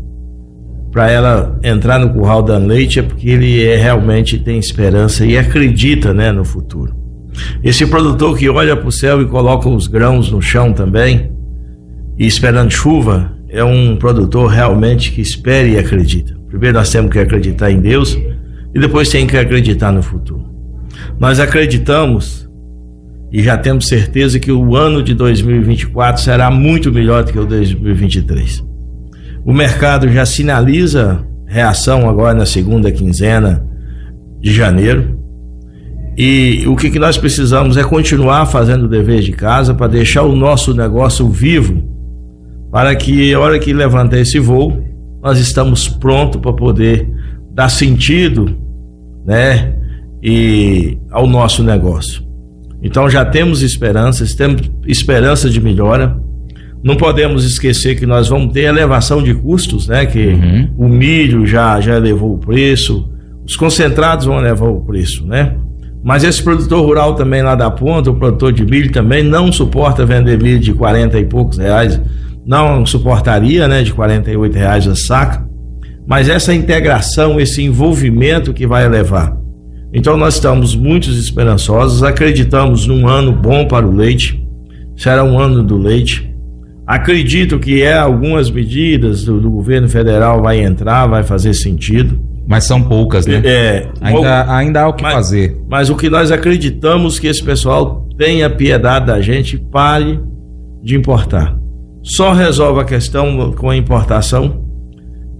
para 0.92 1.10
ela 1.10 1.60
entrar 1.64 2.00
no 2.00 2.12
curral 2.12 2.42
dando 2.42 2.68
leite 2.68 3.00
é 3.00 3.04
porque 3.04 3.30
ele 3.30 3.64
é, 3.64 3.76
realmente 3.76 4.40
tem 4.40 4.58
esperança 4.58 5.26
e 5.26 5.38
acredita, 5.38 6.14
né, 6.14 6.32
no 6.32 6.44
futuro. 6.44 6.96
Esse 7.64 7.86
produtor 7.86 8.38
que 8.38 8.50
olha 8.50 8.76
para 8.76 8.88
o 8.88 8.92
céu 8.92 9.22
e 9.22 9.26
coloca 9.26 9.70
os 9.70 9.88
grãos 9.88 10.32
no 10.32 10.42
chão 10.42 10.74
também 10.74 11.32
e 12.18 12.26
esperando 12.26 12.72
chuva 12.72 13.32
é 13.50 13.64
um 13.64 13.96
produtor 13.96 14.50
realmente 14.50 15.12
que 15.12 15.22
espera 15.22 15.68
e 15.68 15.78
acredita. 15.78 16.36
Primeiro 16.48 16.78
nós 16.78 16.90
temos 16.90 17.12
que 17.12 17.20
acreditar 17.20 17.72
em 17.72 17.80
Deus 17.80 18.18
e 18.74 18.80
depois 18.80 19.10
tem 19.10 19.28
que 19.28 19.38
acreditar 19.38 19.92
no 19.92 20.02
futuro. 20.02 20.44
Nós 21.20 21.40
acreditamos 21.40 22.49
e 23.32 23.44
já 23.44 23.58
temos 23.58 23.88
certeza 23.88 24.40
que 24.40 24.52
o 24.52 24.76
ano 24.76 25.04
de 25.04 25.14
2024 25.14 26.22
será 26.22 26.50
muito 26.50 26.92
melhor 26.92 27.24
do 27.24 27.32
que 27.32 27.40
o 27.40 27.46
2023. 27.46 28.64
O 29.46 29.54
mercado 29.54 30.10
já 30.10 30.26
sinaliza 30.26 31.26
reação 31.46 32.10
agora 32.10 32.34
na 32.34 32.46
segunda 32.46 32.92
quinzena 32.92 33.66
de 34.40 34.54
janeiro. 34.54 35.18
E 36.18 36.66
o 36.68 36.76
que, 36.76 36.90
que 36.90 37.00
nós 37.00 37.18
precisamos 37.18 37.78
é 37.78 37.84
continuar 37.84 38.46
fazendo 38.46 38.86
o 38.86 38.90
dever 38.90 39.22
de 39.22 39.32
casa 39.32 39.74
para 39.74 39.88
deixar 39.88 40.24
o 40.24 40.36
nosso 40.36 40.74
negócio 40.74 41.28
vivo, 41.30 41.82
para 42.72 42.96
que 42.96 43.34
a 43.34 43.40
hora 43.40 43.58
que 43.58 43.74
levantar 43.74 44.20
esse 44.20 44.40
voo, 44.40 44.84
nós 45.22 45.40
estamos 45.40 45.88
prontos 45.88 46.42
para 46.42 46.54
poder 46.54 47.10
dar 47.54 47.70
sentido, 47.70 48.56
né, 49.26 49.76
e 50.22 50.98
ao 51.10 51.26
nosso 51.26 51.64
negócio. 51.64 52.29
Então 52.82 53.10
já 53.10 53.26
temos 53.26 53.62
esperanças, 53.62 54.34
temos 54.34 54.70
esperança 54.86 55.50
de 55.50 55.60
melhora. 55.60 56.18
Não 56.82 56.96
podemos 56.96 57.44
esquecer 57.44 58.00
que 58.00 58.06
nós 58.06 58.30
vamos 58.30 58.54
ter 58.54 58.62
elevação 58.62 59.22
de 59.22 59.34
custos, 59.34 59.88
né? 59.88 60.06
Que 60.06 60.28
uhum. 60.28 60.70
o 60.78 60.88
milho 60.88 61.46
já 61.46 61.82
já 61.82 61.98
elevou 61.98 62.36
o 62.36 62.38
preço, 62.38 63.10
os 63.46 63.56
concentrados 63.56 64.26
vão 64.26 64.40
elevar 64.40 64.70
o 64.70 64.82
preço, 64.82 65.26
né? 65.26 65.56
Mas 66.02 66.24
esse 66.24 66.42
produtor 66.42 66.86
rural 66.86 67.16
também 67.16 67.42
lá 67.42 67.56
da 67.56 67.70
ponta, 67.70 68.10
o 68.10 68.16
produtor 68.16 68.54
de 68.54 68.66
milho 68.66 68.92
também 68.92 69.22
não 69.22 69.52
suporta 69.52 70.06
vender 70.06 70.42
milho 70.42 70.60
de 70.60 70.74
40 70.74 71.20
e 71.20 71.26
poucos 71.26 71.58
reais 71.58 72.00
não 72.46 72.86
suportaria, 72.86 73.68
né, 73.68 73.84
de 73.84 73.94
48 73.94 74.58
reais 74.58 74.88
a 74.88 74.96
saca, 74.96 75.48
mas 76.08 76.28
essa 76.28 76.52
integração, 76.52 77.40
esse 77.40 77.62
envolvimento 77.62 78.54
que 78.54 78.66
vai 78.66 78.90
levar. 78.90 79.38
Então 79.94 80.16
nós 80.16 80.36
estamos 80.36 80.76
muito 80.76 81.10
esperançosos, 81.10 82.04
acreditamos 82.04 82.86
num 82.86 83.08
ano 83.08 83.32
bom 83.32 83.66
para 83.68 83.88
o 83.88 83.92
leite, 83.92 84.44
será 84.96 85.24
um 85.24 85.40
ano 85.40 85.64
do 85.64 85.78
leite. 85.78 86.30
Acredito 86.86 87.60
que 87.60 87.82
é 87.82 87.98
algumas 87.98 88.50
medidas 88.50 89.24
do, 89.24 89.40
do 89.40 89.50
governo 89.50 89.88
federal 89.88 90.42
vai 90.42 90.60
entrar, 90.60 91.08
vai 91.08 91.24
fazer 91.24 91.54
sentido. 91.54 92.20
Mas 92.48 92.64
são 92.64 92.82
poucas, 92.82 93.28
né? 93.28 93.44
É, 93.46 93.88
ainda, 94.02 94.56
ainda 94.56 94.82
há 94.82 94.88
o 94.88 94.94
que 94.94 95.04
mas, 95.04 95.14
fazer. 95.14 95.56
Mas 95.70 95.90
o 95.92 95.96
que 95.96 96.10
nós 96.10 96.32
acreditamos 96.32 97.20
que 97.20 97.28
esse 97.28 97.44
pessoal 97.44 98.08
tenha 98.18 98.50
piedade 98.50 99.06
da 99.06 99.22
gente, 99.22 99.56
pare 99.58 100.20
de 100.82 100.96
importar 100.96 101.60
só 102.04 102.34
resolve 102.34 102.82
a 102.82 102.86
questão 102.86 103.52
com 103.54 103.70
a 103.70 103.76
importação, 103.76 104.66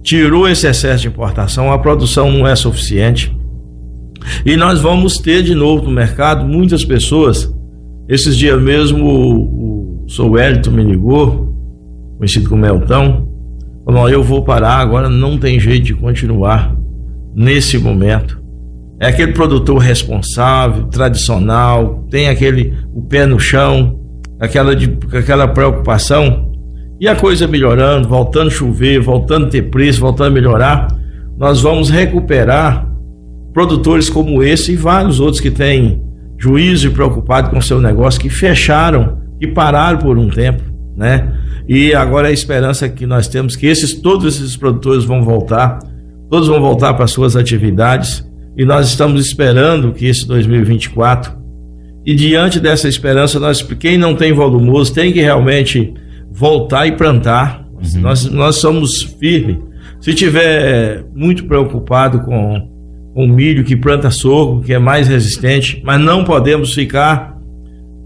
tirou 0.02 0.48
esse 0.48 0.66
excesso 0.66 1.02
de 1.02 1.08
importação, 1.08 1.72
a 1.72 1.78
produção 1.78 2.30
não 2.30 2.46
é 2.46 2.54
suficiente. 2.54 3.36
E 4.44 4.56
nós 4.56 4.80
vamos 4.80 5.18
ter 5.18 5.42
de 5.42 5.54
novo 5.54 5.84
no 5.84 5.90
mercado 5.90 6.46
muitas 6.46 6.84
pessoas. 6.84 7.52
Esses 8.08 8.36
dias 8.36 8.60
mesmo 8.60 9.04
o, 9.04 10.04
o 10.04 10.08
Sou 10.08 10.30
Wellington 10.30 10.70
me 10.70 10.82
ligou, 10.82 11.54
conhecido 12.18 12.48
como 12.48 12.66
Eltão, 12.66 13.28
falou: 13.84 14.08
Eu 14.08 14.22
vou 14.22 14.42
parar, 14.42 14.78
agora 14.78 15.08
não 15.08 15.38
tem 15.38 15.60
jeito 15.60 15.84
de 15.84 15.94
continuar 15.94 16.76
nesse 17.34 17.78
momento. 17.78 18.40
É 18.98 19.06
aquele 19.06 19.32
produtor 19.32 19.78
responsável, 19.78 20.84
tradicional, 20.88 22.04
tem 22.10 22.28
aquele 22.28 22.74
o 22.92 23.02
pé 23.02 23.24
no 23.24 23.38
chão, 23.38 23.98
aquela, 24.38 24.76
de, 24.76 24.96
aquela 25.16 25.48
preocupação 25.48 26.50
e 27.00 27.08
a 27.08 27.16
coisa 27.16 27.46
melhorando, 27.46 28.06
voltando 28.06 28.48
a 28.48 28.50
chover, 28.50 29.00
voltando 29.00 29.46
a 29.46 29.48
ter 29.48 29.70
preço, 29.70 30.00
voltando 30.00 30.26
a 30.26 30.34
melhorar, 30.34 30.88
nós 31.38 31.62
vamos 31.62 31.88
recuperar 31.88 32.89
produtores 33.52 34.08
como 34.08 34.42
esse 34.42 34.72
e 34.72 34.76
vários 34.76 35.20
outros 35.20 35.40
que 35.40 35.50
têm 35.50 36.02
juízo 36.38 36.88
e 36.88 36.90
preocupado 36.90 37.50
com 37.50 37.58
o 37.58 37.62
seu 37.62 37.80
negócio, 37.80 38.20
que 38.20 38.30
fecharam 38.30 39.18
e 39.40 39.46
pararam 39.46 39.98
por 39.98 40.16
um 40.18 40.28
tempo, 40.28 40.62
né? 40.96 41.34
E 41.68 41.94
agora 41.94 42.28
a 42.28 42.32
esperança 42.32 42.88
que 42.88 43.06
nós 43.06 43.28
temos 43.28 43.54
que 43.56 43.66
esses 43.66 43.94
todos 43.94 44.36
esses 44.36 44.56
produtores 44.56 45.04
vão 45.04 45.22
voltar, 45.22 45.78
todos 46.30 46.48
vão 46.48 46.60
voltar 46.60 46.94
para 46.94 47.06
suas 47.06 47.36
atividades 47.36 48.26
e 48.56 48.64
nós 48.64 48.88
estamos 48.88 49.24
esperando 49.24 49.92
que 49.92 50.06
esse 50.06 50.26
2024 50.26 51.38
e 52.04 52.14
diante 52.14 52.58
dessa 52.58 52.88
esperança 52.88 53.38
nós 53.38 53.62
quem 53.62 53.98
não 53.98 54.14
tem 54.14 54.32
volumoso 54.32 54.92
tem 54.92 55.12
que 55.12 55.20
realmente 55.20 55.92
voltar 56.30 56.86
e 56.86 56.92
plantar. 56.92 57.66
Uhum. 57.72 58.00
Nós, 58.00 58.24
nós 58.26 58.56
somos 58.56 59.02
firmes. 59.18 59.58
Se 60.00 60.14
tiver 60.14 61.04
muito 61.14 61.44
preocupado 61.44 62.20
com, 62.20 62.69
com 63.20 63.26
milho 63.26 63.62
que 63.64 63.76
planta 63.76 64.10
sorgo, 64.10 64.62
que 64.62 64.72
é 64.72 64.78
mais 64.78 65.06
resistente, 65.06 65.82
mas 65.84 66.00
não 66.00 66.24
podemos 66.24 66.72
ficar. 66.72 67.36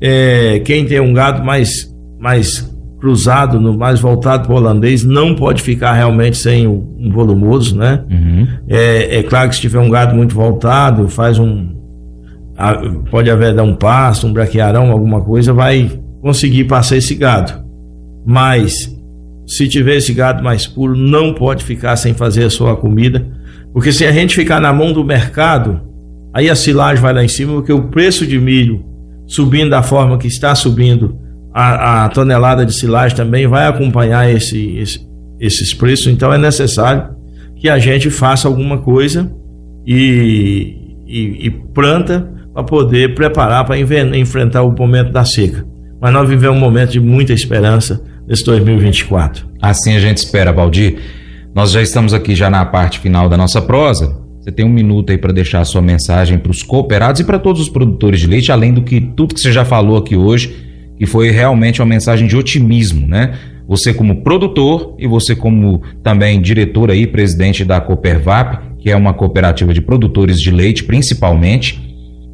É, 0.00 0.58
quem 0.64 0.84
tem 0.84 0.98
um 0.98 1.12
gado 1.12 1.44
mais, 1.44 1.94
mais 2.18 2.68
cruzado, 2.98 3.60
no, 3.60 3.78
mais 3.78 4.00
voltado 4.00 4.48
para 4.48 4.52
o 4.52 4.56
holandês, 4.56 5.04
não 5.04 5.36
pode 5.36 5.62
ficar 5.62 5.92
realmente 5.92 6.36
sem 6.36 6.66
um, 6.66 6.96
um 6.98 7.12
volumoso, 7.12 7.76
né? 7.76 8.04
Uhum. 8.10 8.48
É, 8.68 9.18
é 9.18 9.22
claro 9.22 9.50
que 9.50 9.54
se 9.54 9.60
tiver 9.60 9.78
um 9.78 9.88
gado 9.88 10.16
muito 10.16 10.34
voltado, 10.34 11.08
faz 11.08 11.38
um. 11.38 11.72
Pode 13.08 13.30
haver 13.30 13.54
dar 13.54 13.62
um 13.62 13.76
pasto, 13.76 14.26
um 14.26 14.32
braquearão, 14.32 14.90
alguma 14.90 15.20
coisa, 15.20 15.52
vai 15.52 15.90
conseguir 16.20 16.64
passar 16.64 16.96
esse 16.96 17.14
gado. 17.14 17.52
Mas 18.26 18.92
se 19.46 19.68
tiver 19.68 19.96
esse 19.96 20.12
gado 20.12 20.42
mais 20.42 20.66
puro, 20.66 20.96
não 20.96 21.34
pode 21.34 21.62
ficar 21.62 21.94
sem 21.96 22.14
fazer 22.14 22.44
a 22.44 22.50
sua 22.50 22.76
comida, 22.76 23.24
porque 23.74 23.92
se 23.92 24.06
a 24.06 24.12
gente 24.12 24.36
ficar 24.36 24.60
na 24.60 24.72
mão 24.72 24.92
do 24.92 25.04
mercado, 25.04 25.80
aí 26.32 26.48
a 26.48 26.54
silagem 26.54 27.02
vai 27.02 27.12
lá 27.12 27.24
em 27.24 27.28
cima, 27.28 27.54
porque 27.54 27.72
o 27.72 27.88
preço 27.88 28.24
de 28.24 28.38
milho 28.38 28.84
subindo 29.26 29.70
da 29.70 29.82
forma 29.82 30.16
que 30.16 30.28
está 30.28 30.54
subindo, 30.54 31.18
a, 31.52 32.04
a 32.04 32.08
tonelada 32.08 32.64
de 32.64 32.72
silagem 32.72 33.16
também 33.16 33.48
vai 33.48 33.66
acompanhar 33.66 34.30
esse, 34.30 34.76
esse, 34.76 35.00
esses 35.40 35.74
preços, 35.74 36.06
então 36.06 36.32
é 36.32 36.38
necessário 36.38 37.14
que 37.56 37.68
a 37.68 37.78
gente 37.78 38.10
faça 38.10 38.46
alguma 38.46 38.78
coisa 38.78 39.30
e, 39.84 40.76
e, 41.06 41.46
e 41.46 41.50
planta 41.50 42.32
para 42.52 42.62
poder 42.62 43.14
preparar 43.14 43.64
para 43.64 43.76
enfrentar 43.78 44.62
o 44.62 44.70
momento 44.70 45.10
da 45.10 45.24
seca. 45.24 45.66
Mas 46.00 46.12
nós 46.12 46.28
vivemos 46.28 46.56
um 46.56 46.60
momento 46.60 46.90
de 46.90 47.00
muita 47.00 47.32
esperança 47.32 48.00
nesse 48.28 48.44
2024. 48.44 49.48
Assim 49.60 49.96
a 49.96 50.00
gente 50.00 50.18
espera, 50.18 50.52
Valdir. 50.52 50.98
Nós 51.54 51.70
já 51.70 51.80
estamos 51.80 52.12
aqui 52.12 52.34
já 52.34 52.50
na 52.50 52.64
parte 52.64 52.98
final 52.98 53.28
da 53.28 53.36
nossa 53.36 53.62
prosa. 53.62 54.20
Você 54.40 54.50
tem 54.50 54.66
um 54.66 54.70
minuto 54.70 55.12
aí 55.12 55.16
para 55.16 55.32
deixar 55.32 55.60
a 55.60 55.64
sua 55.64 55.80
mensagem 55.80 56.36
para 56.36 56.50
os 56.50 56.64
cooperados 56.64 57.20
e 57.20 57.24
para 57.24 57.38
todos 57.38 57.62
os 57.62 57.68
produtores 57.68 58.18
de 58.18 58.26
leite, 58.26 58.50
além 58.50 58.74
do 58.74 58.82
que 58.82 59.00
tudo 59.00 59.34
que 59.34 59.40
você 59.40 59.52
já 59.52 59.64
falou 59.64 59.96
aqui 59.96 60.16
hoje, 60.16 60.52
que 60.98 61.06
foi 61.06 61.30
realmente 61.30 61.80
uma 61.80 61.86
mensagem 61.86 62.26
de 62.26 62.36
otimismo, 62.36 63.06
né? 63.06 63.38
Você 63.68 63.94
como 63.94 64.22
produtor 64.22 64.96
e 64.98 65.06
você 65.06 65.36
como 65.36 65.80
também 66.02 66.42
diretor 66.42 66.90
aí, 66.90 67.06
presidente 67.06 67.64
da 67.64 67.80
Coopervap, 67.80 68.58
que 68.80 68.90
é 68.90 68.96
uma 68.96 69.14
cooperativa 69.14 69.72
de 69.72 69.80
produtores 69.80 70.40
de 70.40 70.50
leite, 70.50 70.82
principalmente. 70.82 71.80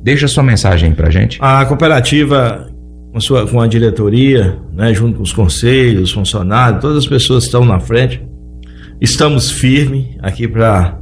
Deixa 0.02 0.24
a 0.24 0.28
sua 0.28 0.42
mensagem 0.42 0.92
para 0.92 1.10
gente. 1.10 1.38
A 1.42 1.66
cooperativa 1.66 2.66
com, 3.12 3.20
sua, 3.20 3.46
com 3.46 3.60
a 3.60 3.66
diretoria, 3.66 4.58
né, 4.72 4.94
junto 4.94 5.18
com 5.18 5.22
os 5.22 5.32
conselhos, 5.32 6.10
funcionários, 6.10 6.80
todas 6.80 6.96
as 6.96 7.06
pessoas 7.06 7.44
que 7.44 7.48
estão 7.48 7.66
na 7.66 7.78
frente. 7.78 8.29
Estamos 9.00 9.50
firmes 9.50 10.06
aqui 10.20 10.46
para 10.46 11.00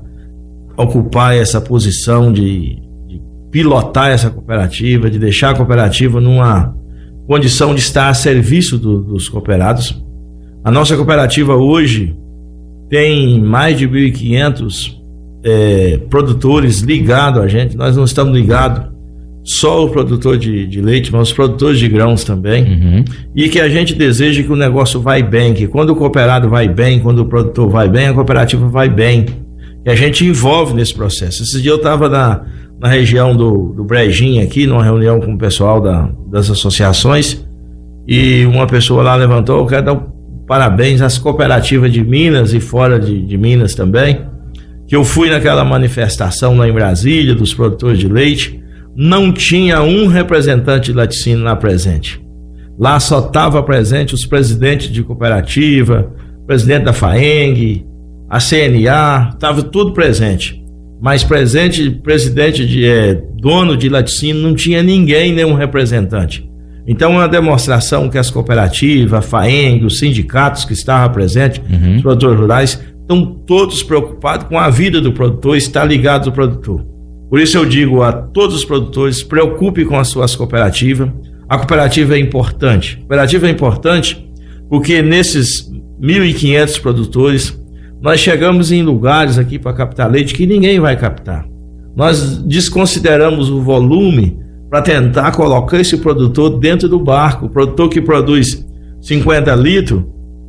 ocupar 0.77 1.37
essa 1.37 1.61
posição 1.61 2.33
de, 2.33 2.77
de, 3.09 3.21
pilotar 3.51 4.11
essa 4.11 4.31
cooperativa, 4.31 5.11
de 5.11 5.19
deixar 5.19 5.51
a 5.51 5.55
cooperativa 5.57 6.21
numa 6.21 6.77
condição 7.27 7.75
de 7.75 7.81
estar 7.81 8.09
a 8.09 8.15
serviço 8.15 8.79
do, 8.79 9.03
dos 9.03 9.29
cooperados. 9.29 10.01
A 10.63 10.71
nossa 10.71 10.97
cooperativa 10.97 11.57
hoje 11.57 12.17
tem 12.89 13.41
mais 13.41 13.77
de 13.77 13.89
1.500 13.89 14.97
é, 15.43 15.99
produtores 16.09 16.81
ligados 16.81 17.43
a 17.43 17.49
gente. 17.49 17.77
Nós 17.77 17.97
não 17.97 18.05
estamos 18.05 18.33
ligados 18.33 18.98
só 19.49 19.85
o 19.85 19.89
produtor 19.89 20.37
de, 20.37 20.67
de, 20.67 20.81
leite, 20.81 21.11
mas 21.11 21.29
os 21.29 21.33
produtores 21.33 21.79
de 21.79 21.89
grãos 21.89 22.23
também. 22.23 22.65
Uhum. 22.65 23.05
E 23.35 23.49
que 23.49 23.59
a 23.59 23.69
gente 23.69 23.95
deseja 23.95 24.43
que 24.43 24.53
o 24.53 24.57
negócio 24.57 25.01
vai 25.01 25.23
bem, 25.23 25.55
que 25.55 25.67
quando 25.67 25.91
o 25.91 25.97
cooperado 25.97 26.51
vai 26.51 26.69
bem, 26.69 27.01
quando 27.01 27.21
o 27.21 27.25
produtor 27.25 27.71
vai 27.71 27.89
bem, 27.89 28.09
a 28.09 28.13
cooperativa 28.13 28.69
vai 28.69 28.91
bem. 28.91 29.25
Que 29.83 29.91
a 29.91 29.95
gente 29.95 30.25
envolve 30.25 30.75
nesse 30.75 30.95
processo. 30.95 31.43
Esse 31.43 31.63
dia 31.63 31.71
eu 31.71 31.77
estava 31.77 32.11
na, 32.11 32.45
na 32.79 32.89
região 32.89 33.35
do, 33.35 33.73
do 33.73 33.85
Brejinho 33.85 34.43
aqui, 34.43 34.67
numa 34.67 34.85
reunião 34.85 35.19
com 35.19 35.33
o 35.33 35.39
pessoal 35.39 35.81
da, 35.81 36.11
das 36.31 36.51
associações, 36.51 37.43
e 38.07 38.45
uma 38.45 38.67
pessoa 38.67 39.03
lá 39.03 39.17
levantou, 39.17 39.61
eu 39.61 39.67
quero 39.67 39.85
dar 39.87 39.93
um 39.95 40.19
parabéns 40.47 41.01
às 41.01 41.19
cooperativas 41.19 41.93
de 41.93 42.03
Minas 42.03 42.53
e 42.53 42.61
fora 42.61 42.99
de, 42.99 43.23
de 43.23 43.39
Minas 43.39 43.75
também, 43.75 44.27
que 44.87 44.97
eu 44.97 45.05
fui 45.05 45.31
naquela 45.31 45.65
manifestação 45.65 46.57
lá 46.57 46.69
em 46.69 46.73
Brasília, 46.73 47.35
dos 47.35 47.53
produtores 47.53 47.99
de 47.99 48.09
leite, 48.09 48.59
não 49.01 49.31
tinha 49.31 49.81
um 49.81 50.09
representante 50.09 50.91
de 50.91 50.99
laticínio 50.99 51.45
lá 51.45 51.55
presente. 51.55 52.21
Lá 52.77 52.99
só 52.99 53.21
estava 53.21 53.63
presente 53.63 54.13
os 54.13 54.27
presidentes 54.27 54.91
de 54.91 55.05
cooperativa, 55.05 56.13
presidente 56.49 56.83
da 56.83 56.93
FAENG, 56.93 57.87
a 58.29 58.41
CNA, 58.41 59.31
estava 59.35 59.63
tudo 59.63 59.93
presente. 59.93 60.61
Mas 61.01 61.23
presente, 61.23 61.89
presidente 61.91 62.67
de 62.67 62.85
é, 62.85 63.23
dono 63.41 63.77
de 63.77 63.89
laticínio, 63.89 64.43
não 64.43 64.53
tinha 64.53 64.83
ninguém, 64.83 65.33
nenhum 65.33 65.55
representante. 65.55 66.51
Então, 66.85 67.13
é 67.13 67.17
uma 67.19 67.29
demonstração 67.29 68.09
que 68.09 68.19
as 68.19 68.33
cooperativas, 68.33 69.13
a 69.13 69.23
FAENG, 69.23 69.85
os 69.85 70.01
sindicatos 70.01 70.65
que 70.65 70.73
estavam 70.73 71.13
presentes, 71.15 71.63
uhum. 71.71 71.97
os 71.97 72.03
produtores 72.03 72.41
rurais, 72.41 72.85
estão 73.01 73.25
todos 73.47 73.81
preocupados 73.81 74.49
com 74.49 74.59
a 74.59 74.69
vida 74.69 75.01
do 75.01 75.13
produtor, 75.13 75.57
está 75.57 75.85
ligado 75.85 76.31
ao 76.31 76.33
produtor. 76.33 76.98
Por 77.29 77.41
isso 77.41 77.59
eu 77.59 77.67
digo 77.67 78.03
a 78.03 78.13
todos 78.13 78.57
os 78.57 78.65
produtores, 78.65 79.23
preocupe 79.23 79.85
com 79.85 79.99
as 79.99 80.09
suas 80.09 80.35
cooperativas. 80.35 81.11
A 81.49 81.59
cooperativa 81.59 82.17
é 82.17 82.19
importante. 82.19 82.95
A 82.95 82.99
cooperativa 83.01 83.47
é 83.47 83.51
importante 83.51 84.29
porque 84.69 85.03
nesses 85.03 85.71
1.500 86.01 86.81
produtores, 86.81 87.61
nós 88.01 88.21
chegamos 88.21 88.71
em 88.71 88.83
lugares 88.83 89.39
aqui 89.39 89.59
para 89.59 89.73
captar 89.73 90.11
leite 90.11 90.35
que 90.35 90.47
ninguém 90.47 90.79
vai 90.79 90.97
captar. 90.97 91.47
Nós 91.97 92.39
desconsideramos 92.39 93.51
o 93.51 93.61
volume 93.61 94.39
para 94.71 94.83
tentar 94.83 95.33
colocar 95.33 95.81
esse 95.81 95.97
produtor 95.97 96.59
dentro 96.59 96.89
do 96.89 97.01
barco. 97.01 97.47
O 97.47 97.51
produtor 97.51 97.89
que 97.89 98.01
produz 98.01 98.65
50 99.01 99.55
litros 99.55 100.05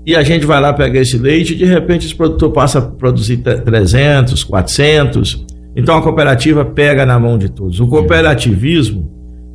e 0.05 0.15
a 0.15 0.23
gente 0.23 0.45
vai 0.45 0.61
lá 0.61 0.73
pegar 0.73 1.01
esse 1.01 1.17
leite 1.17 1.53
e 1.53 1.57
de 1.57 1.65
repente 1.65 2.05
esse 2.05 2.15
produtor 2.15 2.51
passa 2.51 2.79
a 2.79 2.81
produzir 2.81 3.37
300, 3.37 4.43
400. 4.43 5.45
Então 5.79 5.97
a 5.97 6.01
cooperativa 6.01 6.65
pega 6.65 7.05
na 7.05 7.17
mão 7.17 7.37
de 7.37 7.49
todos. 7.49 7.79
O 7.79 7.87
cooperativismo 7.87 9.09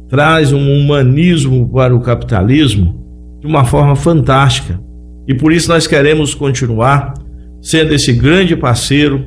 traz 0.09 0.53
um 0.53 0.79
humanismo 0.79 1.69
para 1.69 1.95
o 1.95 2.01
capitalismo 2.01 3.05
de 3.41 3.47
uma 3.47 3.65
forma 3.65 3.95
fantástica. 3.95 4.81
E 5.29 5.35
por 5.35 5.53
isso 5.53 5.69
nós 5.69 5.87
queremos 5.87 6.35
continuar 6.35 7.13
sendo 7.61 7.95
esse 7.95 8.13
grande 8.13 8.57
parceiro 8.57 9.27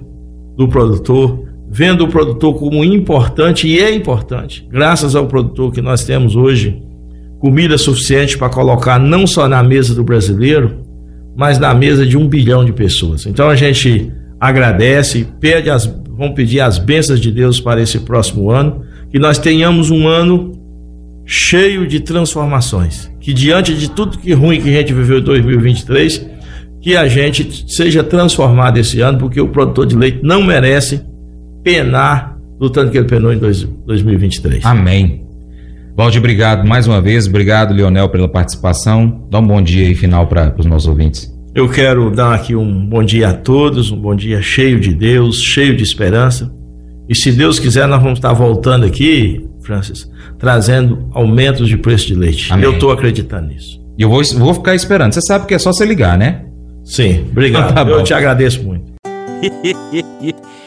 do 0.58 0.68
produtor, 0.68 1.44
vendo 1.70 2.04
o 2.04 2.08
produtor 2.08 2.56
como 2.56 2.84
importante 2.84 3.68
e 3.68 3.80
é 3.80 3.94
importante. 3.94 4.68
Graças 4.72 5.16
ao 5.16 5.28
produtor 5.28 5.72
que 5.72 5.82
nós 5.82 6.04
temos 6.04 6.36
hoje 6.36 6.82
comida 7.40 7.78
suficiente 7.78 8.38
para 8.38 8.50
colocar 8.50 9.00
não 9.00 9.28
só 9.28 9.48
na 9.48 9.62
mesa 9.62 9.94
do 9.94 10.04
brasileiro, 10.04 10.84
mas 11.36 11.60
na 11.60 11.76
mesa 11.76 12.04
de 12.04 12.18
um 12.18 12.28
bilhão 12.28 12.66
de 12.66 12.74
pessoas. 12.74 13.28
Então 13.28 13.48
a 13.48 13.56
gente 13.56 14.12
agradece, 14.40 15.28
pede 15.40 15.70
as 15.70 15.86
vamos 16.18 16.36
pedir 16.36 16.60
as 16.60 16.80
bênçãos 16.80 17.20
de 17.20 17.32
Deus 17.32 17.60
para 17.60 17.82
esse 17.82 18.00
próximo 18.00 18.50
ano, 18.50 18.84
que 19.12 19.20
nós 19.20 19.38
tenhamos 19.38 19.92
um 19.92 20.08
ano 20.08 20.54
cheio 21.26 21.86
de 21.86 22.00
transformações, 22.00 23.12
que 23.20 23.34
diante 23.34 23.76
de 23.76 23.90
tudo 23.90 24.18
que 24.18 24.34
ruim 24.34 24.62
que 24.62 24.70
a 24.70 24.80
gente 24.80 24.94
viveu 24.94 25.20
em 25.20 25.24
2023, 25.24 26.26
que 26.82 26.96
a 26.96 27.08
gente 27.08 27.66
seja 27.68 28.04
transformado 28.04 28.78
esse 28.78 29.02
ano, 29.02 29.18
porque 29.18 29.40
o 29.40 29.50
produtor 29.50 29.86
de 29.86 29.96
leite 29.96 30.20
não 30.24 30.42
merece 30.42 31.02
penar 31.64 32.38
do 32.60 32.70
tanto 32.70 32.92
que 32.92 32.98
ele 32.98 33.08
penou 33.08 33.34
em 33.34 33.38
2023. 33.38 34.66
Amém. 34.66 35.26
Valdir, 35.96 36.20
obrigado 36.20 36.68
mais 36.68 36.88
uma 36.88 37.02
vez. 37.02 37.28
Obrigado, 37.28 37.74
Leonel, 37.74 38.08
pela 38.10 38.30
participação. 38.30 39.28
Dá 39.30 39.40
um 39.40 39.48
bom 39.48 39.62
dia 39.62 39.88
aí 39.88 39.96
final 39.96 40.28
para 40.28 40.54
os 40.58 40.66
nossos 40.66 40.88
ouvintes. 40.88 41.37
Eu 41.58 41.68
quero 41.68 42.12
dar 42.12 42.36
aqui 42.36 42.56
um 42.56 42.86
bom 42.86 43.04
dia 43.04 43.30
a 43.30 43.34
todos, 43.34 43.92
um 43.92 43.98
bom 43.98 44.14
dia 44.14 44.44
cheio 44.44 44.80
de 44.80 44.94
Deus, 44.94 45.42
cheio 45.42 45.76
de 45.76 45.82
esperança. 45.82 46.54
E 47.10 47.16
se 47.16 47.32
Deus 47.32 47.58
quiser, 47.58 47.88
nós 47.88 48.00
vamos 48.00 48.20
estar 48.20 48.32
voltando 48.32 48.86
aqui, 48.86 49.44
Francis, 49.64 50.08
trazendo 50.38 51.10
aumentos 51.14 51.68
de 51.68 51.76
preço 51.76 52.06
de 52.06 52.14
leite. 52.14 52.54
Amém. 52.54 52.64
Eu 52.64 52.74
estou 52.74 52.92
acreditando 52.92 53.48
nisso. 53.48 53.82
E 53.98 54.04
eu 54.04 54.08
vou, 54.08 54.22
vou 54.36 54.54
ficar 54.54 54.76
esperando. 54.76 55.14
Você 55.14 55.22
sabe 55.22 55.48
que 55.48 55.56
é 55.56 55.58
só 55.58 55.74
você 55.74 55.84
ligar, 55.84 56.16
né? 56.16 56.46
Sim, 56.86 57.26
obrigado. 57.32 57.74
Tá 57.74 57.84
bom. 57.84 57.90
eu 57.90 58.04
te 58.04 58.14
agradeço 58.14 58.62
muito. 58.64 58.94